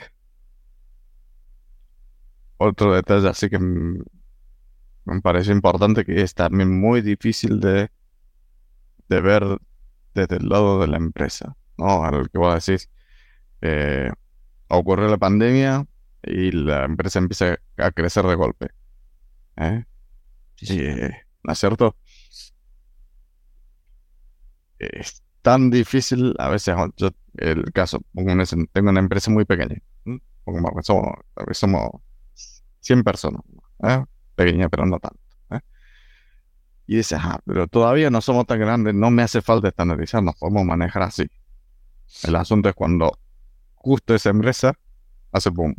otro 2.57 2.94
detalle 2.94 3.29
así 3.29 3.49
que 3.49 3.59
me 3.59 5.21
parece 5.23 5.53
importante 5.53 6.05
que 6.05 6.23
es 6.23 6.35
también 6.35 6.81
muy 6.81 7.01
difícil 7.03 7.61
de, 7.61 7.90
de 9.09 9.21
ver 9.21 9.44
desde 10.14 10.37
el 10.37 10.49
lado 10.49 10.81
de 10.81 10.88
la 10.88 10.97
empresa, 10.97 11.57
¿no? 11.77 12.05
A 12.05 12.11
lo 12.11 12.25
que 12.27 12.38
vos 12.38 12.64
decís. 12.66 12.90
Eh, 13.61 14.11
ocurre 14.68 15.09
la 15.11 15.16
pandemia 15.18 15.87
y 16.23 16.53
la 16.53 16.85
empresa 16.85 17.18
empieza 17.18 17.59
a 17.77 17.90
crecer 17.90 18.25
de 18.27 18.35
golpe. 18.35 18.68
¿Eh? 19.57 19.85
Sí, 20.57 20.81
¿No 21.42 21.53
es 21.53 21.59
cierto? 21.59 21.97
Es 24.79 25.23
tan 25.42 25.71
difícil, 25.71 26.35
a 26.38 26.49
veces, 26.49 26.75
yo, 26.97 27.11
el 27.37 27.73
caso, 27.73 28.01
tengo 28.14 28.90
una 28.90 29.01
empresa 29.01 29.31
muy 29.31 29.44
pequeña, 29.44 29.77
somos, 30.83 31.14
somos 31.53 31.90
100 32.81 33.03
personas, 33.03 33.42
¿eh? 33.83 34.05
pequeña 34.35 34.68
pero 34.68 34.87
no 34.87 34.99
tanto. 34.99 35.28
¿Eh? 36.88 36.92
Y 36.92 36.96
dices, 36.96 37.18
ah, 37.22 37.38
pero 37.44 37.66
todavía 37.66 38.11
no 38.11 38.20
somos 38.20 38.46
tan 38.46 38.59
grandes, 38.59 38.94
no 38.94 39.11
me 39.11 39.22
hace 39.22 39.42
falta 39.42 39.68
estandarizar, 39.68 40.22
nos 40.22 40.37
podemos 40.37 40.64
manejar 40.64 41.03
así. 41.03 41.29
El 42.22 42.37
asunto 42.37 42.68
es 42.68 42.74
cuando 42.74 43.18
justo 43.74 44.14
esa 44.14 44.31
empresa 44.31 44.72
hace 45.33 45.51
boom. 45.51 45.74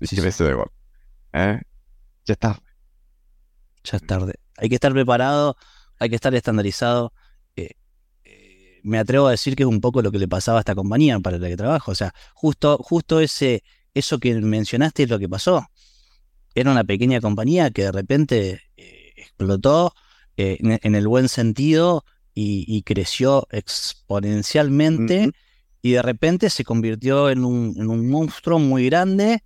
Y 0.00 0.06
se 0.06 0.44
de 0.44 0.54
gol. 0.54 0.70
¿Eh? 1.32 1.60
Ya 2.24 2.32
es 2.32 2.38
tarde. 2.38 2.60
Ya 3.82 3.96
es 3.96 4.06
tarde. 4.06 4.34
Hay 4.56 4.68
que 4.68 4.76
estar 4.76 4.92
preparado, 4.92 5.56
hay 5.98 6.08
que 6.08 6.14
estar 6.14 6.34
estandarizado. 6.34 7.12
Eh, 7.56 7.70
eh, 8.24 8.80
me 8.84 8.98
atrevo 8.98 9.26
a 9.26 9.32
decir 9.32 9.56
que 9.56 9.64
es 9.64 9.68
un 9.68 9.80
poco 9.80 10.02
lo 10.02 10.12
que 10.12 10.18
le 10.18 10.28
pasaba 10.28 10.58
a 10.58 10.60
esta 10.60 10.74
compañía 10.74 11.18
para 11.18 11.38
la 11.38 11.48
que 11.48 11.56
trabajo. 11.56 11.90
O 11.90 11.94
sea, 11.94 12.14
justo, 12.34 12.78
justo 12.78 13.20
ese, 13.20 13.64
eso 13.92 14.18
que 14.18 14.34
mencionaste 14.34 15.04
es 15.04 15.10
lo 15.10 15.18
que 15.18 15.28
pasó. 15.28 15.66
Era 16.54 16.70
una 16.70 16.84
pequeña 16.84 17.20
compañía 17.20 17.70
que 17.70 17.82
de 17.82 17.92
repente 17.92 18.62
explotó 19.24 19.94
en, 20.36 20.94
el 20.94 21.08
buen 21.08 21.28
sentido 21.28 22.04
y, 22.34 22.82
creció 22.82 23.46
exponencialmente 23.50 25.30
y 25.82 25.92
de 25.92 26.02
repente 26.02 26.50
se 26.50 26.64
convirtió 26.64 27.30
en 27.30 27.44
un, 27.44 28.08
monstruo 28.08 28.58
muy 28.58 28.86
grande 28.86 29.42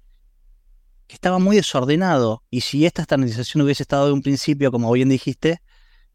que 1.07 1.15
estaba 1.15 1.39
muy 1.39 1.57
desordenado. 1.57 2.45
Y 2.51 2.61
si 2.61 2.87
esta 2.87 3.03
estandarización 3.03 3.63
hubiese 3.63 3.83
estado 3.83 4.07
de 4.07 4.13
un 4.13 4.23
principio, 4.23 4.71
como 4.71 4.93
bien 4.93 5.09
dijiste, 5.09 5.61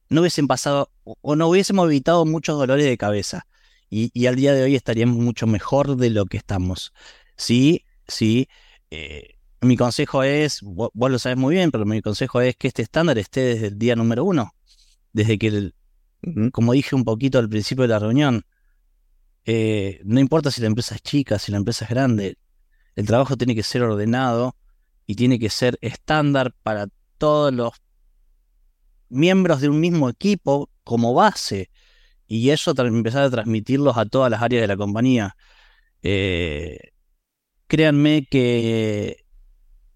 no 0.10 0.22
hubiesen 0.22 0.48
pasado 0.48 0.92
o 1.04 1.36
no 1.36 1.48
hubiésemos 1.48 1.88
evitado 1.88 2.26
muchos 2.26 2.58
dolores 2.58 2.86
de 2.86 2.98
cabeza. 2.98 3.48
Y, 3.90 4.26
al 4.26 4.36
día 4.36 4.54
de 4.54 4.64
hoy 4.64 4.76
estaríamos 4.76 5.18
mucho 5.18 5.46
mejor 5.46 5.98
de 5.98 6.10
lo 6.10 6.26
que 6.26 6.38
estamos. 6.38 6.94
Sí, 7.36 7.86
sí. 8.08 8.48
Eh, 8.90 9.36
mi 9.64 9.78
consejo 9.78 10.24
es, 10.24 10.62
vos, 10.62 10.92
lo 10.94 11.20
sabes 11.20 11.38
muy 11.38 11.56
bien, 11.56 11.72
pero 11.72 11.86
mi 11.86 12.02
consejo 12.02 12.42
es 12.42 12.56
que 12.56 12.68
este 12.68 12.82
estándar 12.82 13.18
esté 13.18 13.42
desde 13.42 13.68
el 13.68 13.78
día 13.80 13.96
número 13.96 14.24
uno. 14.26 14.54
Desde 15.12 15.38
que, 15.38 15.72
como 16.52 16.74
dije 16.74 16.96
un 16.96 17.04
poquito 17.04 17.40
al 17.40 17.50
principio 17.50 17.84
de 17.84 17.90
la 17.90 18.00
reunión, 18.00 18.46
eh, 19.46 20.02
no 20.04 20.20
importa 20.20 20.52
si 20.52 20.62
la 20.62 20.68
empresa 20.68 20.96
es 20.96 21.02
chica, 21.02 21.40
si 21.40 21.52
la 21.52 21.58
empresa 21.58 21.86
es 21.86 21.92
grande, 21.92 22.38
el 22.96 23.06
trabajo 23.06 23.38
tiene 23.38 23.56
que 23.56 23.64
ser 23.64 23.84
ordenado 23.84 24.56
y 25.06 25.16
tiene 25.16 25.40
que 25.40 25.50
ser 25.50 25.78
estándar 25.82 26.56
para 26.64 26.88
todos 27.18 27.54
los 27.54 27.74
miembros 29.10 29.62
de 29.62 29.70
un 29.70 29.80
mismo 29.80 30.10
equipo 30.10 30.70
como 30.84 31.14
base. 31.14 31.70
Y 32.28 32.50
eso 32.50 32.74
empezar 32.78 33.24
a 33.24 33.30
transmitirlos 33.30 33.98
a 33.98 34.06
todas 34.06 34.32
las 34.32 34.42
áreas 34.42 34.62
de 34.62 34.68
la 34.68 34.78
compañía. 34.78 35.36
Eh, 36.02 36.94
créanme 37.68 38.28
que, 38.30 39.23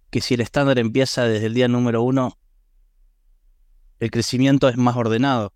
que 0.10 0.22
si 0.22 0.36
el 0.36 0.42
estándar 0.42 0.80
empieza 0.80 1.24
desde 1.26 1.48
el 1.48 1.54
día 1.54 1.68
número 1.68 2.02
uno, 2.02 2.38
el 4.00 4.12
crecimiento 4.12 4.70
es 4.70 4.78
más 4.78 4.96
ordenado, 4.96 5.54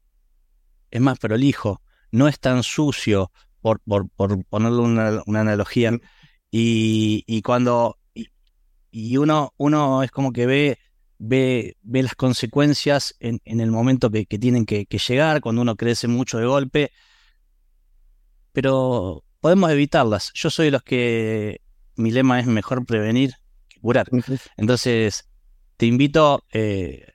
es 0.89 1.01
más 1.01 1.19
prolijo, 1.19 1.81
no 2.11 2.27
es 2.27 2.39
tan 2.39 2.63
sucio, 2.63 3.31
por, 3.61 3.79
por, 3.81 4.09
por 4.09 4.43
ponerle 4.45 4.79
una, 4.79 5.21
analogía. 5.39 5.91
Y, 6.49 7.23
y 7.27 7.41
cuando 7.43 7.97
y, 8.91 9.17
uno, 9.17 9.53
uno 9.57 10.03
es 10.03 10.11
como 10.11 10.33
que 10.33 10.45
ve 10.45 10.79
ve, 11.21 11.77
ve 11.83 12.03
las 12.03 12.15
consecuencias 12.15 13.15
en, 13.19 13.39
el 13.45 13.71
momento 13.71 14.09
que, 14.09 14.25
tienen 14.25 14.65
que, 14.65 14.85
llegar, 15.07 15.41
cuando 15.41 15.61
uno 15.61 15.75
crece 15.75 16.07
mucho 16.07 16.39
de 16.39 16.45
golpe, 16.45 16.91
pero 18.51 19.23
podemos 19.39 19.71
evitarlas. 19.71 20.31
Yo 20.33 20.49
soy 20.49 20.65
de 20.65 20.71
los 20.71 20.83
que 20.83 21.61
mi 21.95 22.11
lema 22.11 22.39
es 22.39 22.47
mejor 22.47 22.85
prevenir 22.85 23.35
que 23.35 23.40
curar. 23.81 24.07
Entonces, 24.57 25.27
te 25.77 25.85
invito 25.85 26.43
eh, 26.53 27.07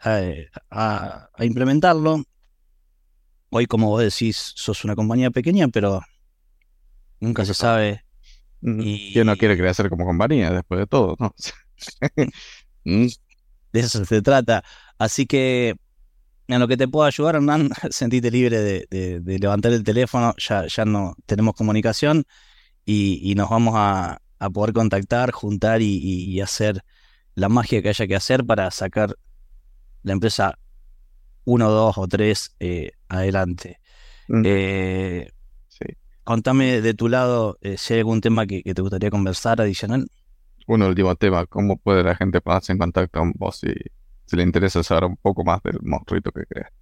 a, 0.71 1.29
implementarlo. 1.39 2.23
Hoy, 3.51 3.67
como 3.67 3.89
vos 3.89 4.03
decís, 4.03 4.53
sos 4.57 4.85
una 4.85 4.97
compañía 4.97 5.31
pequeña, 5.31 5.69
pero 5.69 6.03
nunca 7.21 7.45
se 7.45 7.55
sabe. 7.55 8.05
Y... 8.61 9.13
¿Quién 9.13 9.27
no 9.27 9.37
quiere 9.37 9.57
crecer 9.57 9.89
como 9.89 10.05
compañía 10.05 10.51
después 10.51 10.81
de 10.81 10.87
todo? 10.87 11.17
¿no? 11.19 11.35
Mm. 12.89 13.09
de 13.73 13.81
eso 13.81 14.05
se 14.05 14.23
trata. 14.23 14.63
Así 14.97 15.27
que 15.27 15.75
en 16.49 16.61
lo 16.61 16.69
que 16.69 16.77
te 16.77 16.87
puedo 16.87 17.05
ayudar, 17.05 17.37
Hernán, 17.37 17.71
sentite 17.91 18.31
libre 18.31 18.61
de, 18.61 19.21
levantar 19.25 19.73
el 19.73 19.83
teléfono, 19.83 20.35
ya, 20.39 20.67
ya 20.67 20.85
no 20.85 21.17
tenemos 21.27 21.55
comunicación 21.55 22.25
y, 22.85 23.35
nos 23.37 23.51
vamos 23.51 23.75
a, 23.77 24.21
poder 24.53 24.73
contactar, 24.73 25.33
juntar 25.33 25.83
y, 25.83 26.41
hacer 26.41 26.85
la 27.35 27.49
magia 27.49 27.83
que 27.83 27.89
haya 27.89 28.07
que 28.07 28.17
hacer 28.17 28.45
para 28.45 28.71
sacar 28.71 29.17
la 30.03 30.13
empresa 30.13 30.59
uno, 31.45 31.71
dos 31.71 31.99
o 31.99 32.07
tres 32.09 32.55
eh, 32.61 32.93
adelante. 33.09 33.81
Mm. 34.29 34.43
Eh, 34.45 35.31
contame 36.25 36.81
de 36.81 36.95
tu 36.95 37.09
lado 37.09 37.59
eh, 37.61 37.77
si 37.79 37.95
hay 37.95 38.01
algún 38.01 38.21
tema 38.21 38.47
que, 38.47 38.63
que 38.63 38.75
te 38.75 38.83
gustaría 38.83 39.11
conversar 39.11 39.61
adicional 39.61 40.09
un 40.67 40.83
último 40.83 41.15
tema, 41.17 41.47
¿cómo 41.47 41.77
puede 41.77 42.03
la 42.03 42.15
gente 42.17 42.41
ponerse 42.41 42.73
en 42.73 42.79
contacto 42.79 43.19
con 43.19 43.33
vos 43.37 43.59
si, 43.59 43.73
si 44.27 44.37
le 44.37 44.43
interesa 44.43 44.83
saber 44.83 45.05
un 45.05 45.17
poco 45.17 45.45
más 45.45 45.63
del 45.63 45.79
monstruito 45.83 46.33
que 46.33 46.45
creas? 46.45 46.73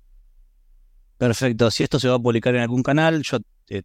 Perfecto, 1.18 1.70
si 1.70 1.84
esto 1.84 2.00
se 2.00 2.08
va 2.08 2.16
a 2.16 2.18
publicar 2.18 2.54
en 2.54 2.62
algún 2.62 2.82
canal, 2.82 3.22
yo 3.22 3.38
eh, 3.68 3.82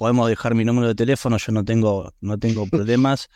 podemos 0.00 0.30
dejar 0.30 0.54
mi 0.54 0.64
número 0.64 0.88
de 0.88 0.94
teléfono, 0.94 1.36
yo 1.36 1.52
no 1.52 1.62
tengo, 1.62 2.14
no 2.22 2.38
tengo 2.38 2.66
problemas, 2.70 3.28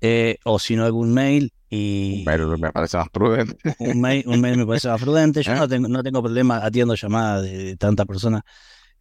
eh, 0.00 0.38
o 0.42 0.58
si 0.58 0.74
no 0.74 0.86
algún 0.86 1.12
mail 1.12 1.52
y... 1.68 2.24
Un 2.26 2.58
me 2.58 2.72
parece 2.72 2.96
más 2.96 3.10
prudente. 3.10 3.76
Un 3.78 4.00
mail, 4.00 4.24
un 4.26 4.40
mail 4.40 4.56
me 4.56 4.64
parece 4.64 4.88
más 4.88 5.02
prudente, 5.02 5.42
yo 5.42 5.52
¿Eh? 5.52 5.56
no 5.56 5.68
tengo, 5.68 5.86
no 5.86 6.02
tengo 6.02 6.22
problema 6.22 6.64
atiendo 6.64 6.94
llamadas 6.94 7.42
de, 7.42 7.76
tanta 7.76 8.06
persona. 8.06 8.42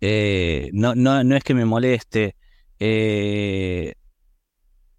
no, 0.02 0.96
no, 0.96 1.24
no 1.24 1.36
es 1.38 1.43
que 1.46 1.54
me 1.54 1.63
moleste. 1.63 2.36
Eh, 2.78 3.93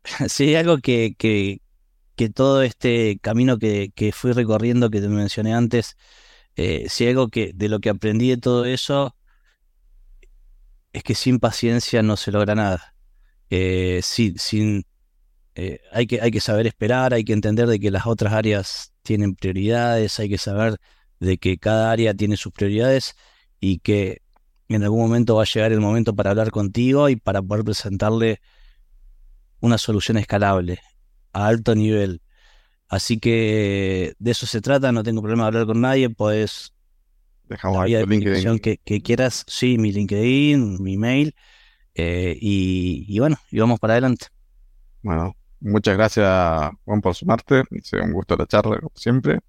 sí, 0.29 0.55
algo 0.55 0.79
que, 0.79 1.15
que, 1.19 1.61
todo 2.31 2.63
este 2.63 3.19
camino 3.21 3.59
que, 3.59 3.93
fui 4.15 4.33
recorriendo, 4.33 4.89
que 4.89 5.03
te 5.03 5.09
mencioné 5.09 5.53
antes, 5.53 5.99
eh, 6.57 6.87
si 6.89 7.07
algo 7.07 7.29
que 7.29 7.53
de 7.55 7.69
lo 7.69 7.81
que 7.81 7.91
aprendí 7.91 8.31
de 8.31 8.39
todo 8.39 8.65
eso 8.65 9.15
es 10.93 11.03
que 11.03 11.15
sin 11.15 11.39
paciencia 11.39 12.03
no 12.03 12.17
se 12.17 12.33
logra 12.33 12.55
nada. 12.55 12.95
Eh, 13.51 14.01
sin, 14.03 14.85
eh, 15.55 15.81
hay, 15.93 16.07
que, 16.07 16.21
hay 16.21 16.31
que 16.31 16.41
saber 16.41 16.67
esperar, 16.67 17.15
hay 17.15 17.25
que 17.25 17.33
entender 17.33 17.67
de 17.67 17.81
que 17.81 17.91
las 17.91 18.07
otras 18.07 18.33
áreas 18.33 18.93
tienen 19.03 19.35
prioridades, 19.35 20.19
hay 20.21 20.29
que 20.29 20.39
saber 20.39 20.79
de 21.21 21.39
que 21.39 21.59
cada 21.59 21.91
área 21.91 22.15
tiene 22.15 22.37
sus 22.37 22.53
prioridades 22.53 23.17
y 23.61 23.79
que 23.81 24.23
en 24.69 24.83
algún 24.83 25.01
momento 25.01 25.37
va 25.37 25.43
a 25.43 25.47
llegar 25.47 25.73
el 25.73 25.81
momento 25.81 26.15
para 26.15 26.31
hablar 26.31 26.51
contigo 26.51 27.09
y 27.09 27.17
para 27.17 27.43
poder 27.43 27.65
presentarle 27.65 28.41
una 29.61 29.79
solución 29.79 30.19
escalable 30.19 30.81
a 31.33 31.47
alto 31.47 31.75
nivel. 31.75 32.23
Así 32.89 33.19
que 33.19 34.15
de 34.19 34.31
eso 34.31 34.47
se 34.47 34.61
trata, 34.61 34.93
no 34.93 35.03
tengo 35.03 35.21
problema 35.21 35.45
de 35.45 35.49
hablar 35.49 35.67
con 35.67 35.81
nadie, 35.81 36.11
puedes 36.11 36.73
Dejamos 37.49 37.79
ahí 37.79 37.95
LinkedIn. 38.05 38.59
Que, 38.59 38.79
que, 38.79 39.01
quieras, 39.01 39.45
sí, 39.47 39.79
mi 39.79 39.91
LinkedIn, 39.93 40.83
mi 40.83 40.97
mail, 40.97 41.35
eh, 41.95 42.37
y, 42.41 43.19
bueno, 43.19 43.37
y 43.51 43.59
vamos 43.59 43.81
para 43.81 43.95
adelante. 43.95 44.27
Bueno, 45.03 45.35
muchas 45.61 45.97
gracias 45.97 46.71
Juan 46.85 47.01
por 47.01 47.15
sumarte, 47.15 47.61
ha 47.61 48.05
un 48.05 48.13
gusto 48.13 48.37
la 48.37 48.47
charla, 48.47 48.79
como 48.79 48.97
siempre. 48.97 49.41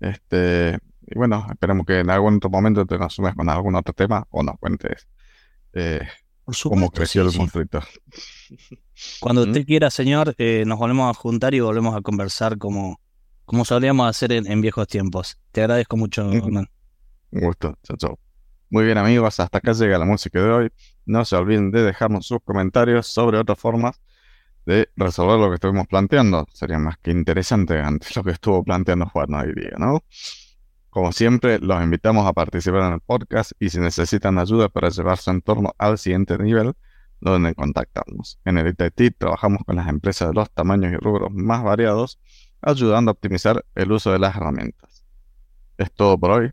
Este, 0.00 0.78
y 1.06 1.16
bueno, 1.16 1.46
esperemos 1.50 1.86
que 1.86 2.00
en 2.00 2.10
algún 2.10 2.36
otro 2.36 2.50
momento 2.50 2.84
te 2.84 2.98
nos 2.98 3.14
sumes 3.14 3.34
con 3.34 3.48
algún 3.48 3.74
otro 3.74 3.94
tema 3.94 4.26
o 4.30 4.42
nos 4.42 4.58
cuentes 4.58 5.08
eh, 5.72 6.06
cómo 6.62 6.90
creció 6.90 7.22
el 7.22 7.36
monstruito. 7.36 7.80
Cuando 9.20 9.42
usted 9.42 9.64
quiera, 9.64 9.90
señor, 9.90 10.34
eh, 10.38 10.64
nos 10.66 10.78
volvemos 10.78 11.10
a 11.10 11.18
juntar 11.18 11.54
y 11.54 11.60
volvemos 11.60 11.94
a 11.94 12.00
conversar 12.00 12.58
como, 12.58 13.00
como 13.44 13.64
solíamos 13.64 14.08
hacer 14.08 14.32
en, 14.32 14.60
viejos 14.60 14.86
tiempos. 14.88 15.38
Te 15.52 15.62
agradezco 15.62 15.96
mucho, 15.96 16.30
Hernán. 16.32 16.68
Un 17.30 17.40
gusto. 17.40 17.74
Chao, 17.82 17.96
chao. 17.96 18.18
Muy 18.70 18.84
bien, 18.84 18.98
amigos. 18.98 19.40
Hasta 19.40 19.58
acá 19.58 19.72
llega 19.72 19.98
la 19.98 20.04
música 20.04 20.42
de 20.42 20.50
hoy. 20.50 20.72
No 21.06 21.24
se 21.24 21.36
olviden 21.36 21.70
de 21.70 21.82
dejarnos 21.82 22.26
sus 22.26 22.40
comentarios 22.44 23.06
sobre 23.06 23.38
otras 23.38 23.58
formas 23.58 24.00
de 24.68 24.90
resolver 24.96 25.38
lo 25.38 25.48
que 25.48 25.54
estuvimos 25.54 25.86
planteando. 25.86 26.46
Sería 26.52 26.78
más 26.78 26.98
que 26.98 27.10
interesante 27.10 27.80
ante 27.80 28.08
lo 28.16 28.22
que 28.22 28.32
estuvo 28.32 28.62
planteando 28.62 29.06
Juan 29.06 29.32
hoy 29.32 29.54
día, 29.54 29.72
¿no? 29.78 30.04
Como 30.90 31.12
siempre, 31.12 31.58
los 31.58 31.82
invitamos 31.82 32.26
a 32.26 32.34
participar 32.34 32.82
en 32.82 32.94
el 32.94 33.00
podcast 33.00 33.52
y 33.58 33.70
si 33.70 33.78
necesitan 33.78 34.38
ayuda 34.38 34.68
para 34.68 34.90
llevar 34.90 35.16
su 35.16 35.30
entorno 35.30 35.74
al 35.78 35.96
siguiente 35.96 36.36
nivel, 36.36 36.74
donde 37.20 37.54
contactarnos. 37.54 38.40
En 38.44 38.58
el 38.58 38.68
ITT 38.68 39.16
trabajamos 39.16 39.62
con 39.64 39.76
las 39.76 39.88
empresas 39.88 40.28
de 40.28 40.34
los 40.34 40.50
tamaños 40.50 40.92
y 40.92 40.96
rubros 40.96 41.32
más 41.32 41.62
variados, 41.62 42.18
ayudando 42.60 43.10
a 43.10 43.12
optimizar 43.12 43.64
el 43.74 43.92
uso 43.92 44.12
de 44.12 44.18
las 44.18 44.36
herramientas. 44.36 45.04
Es 45.78 45.92
todo 45.92 46.18
por 46.18 46.30
hoy. 46.32 46.52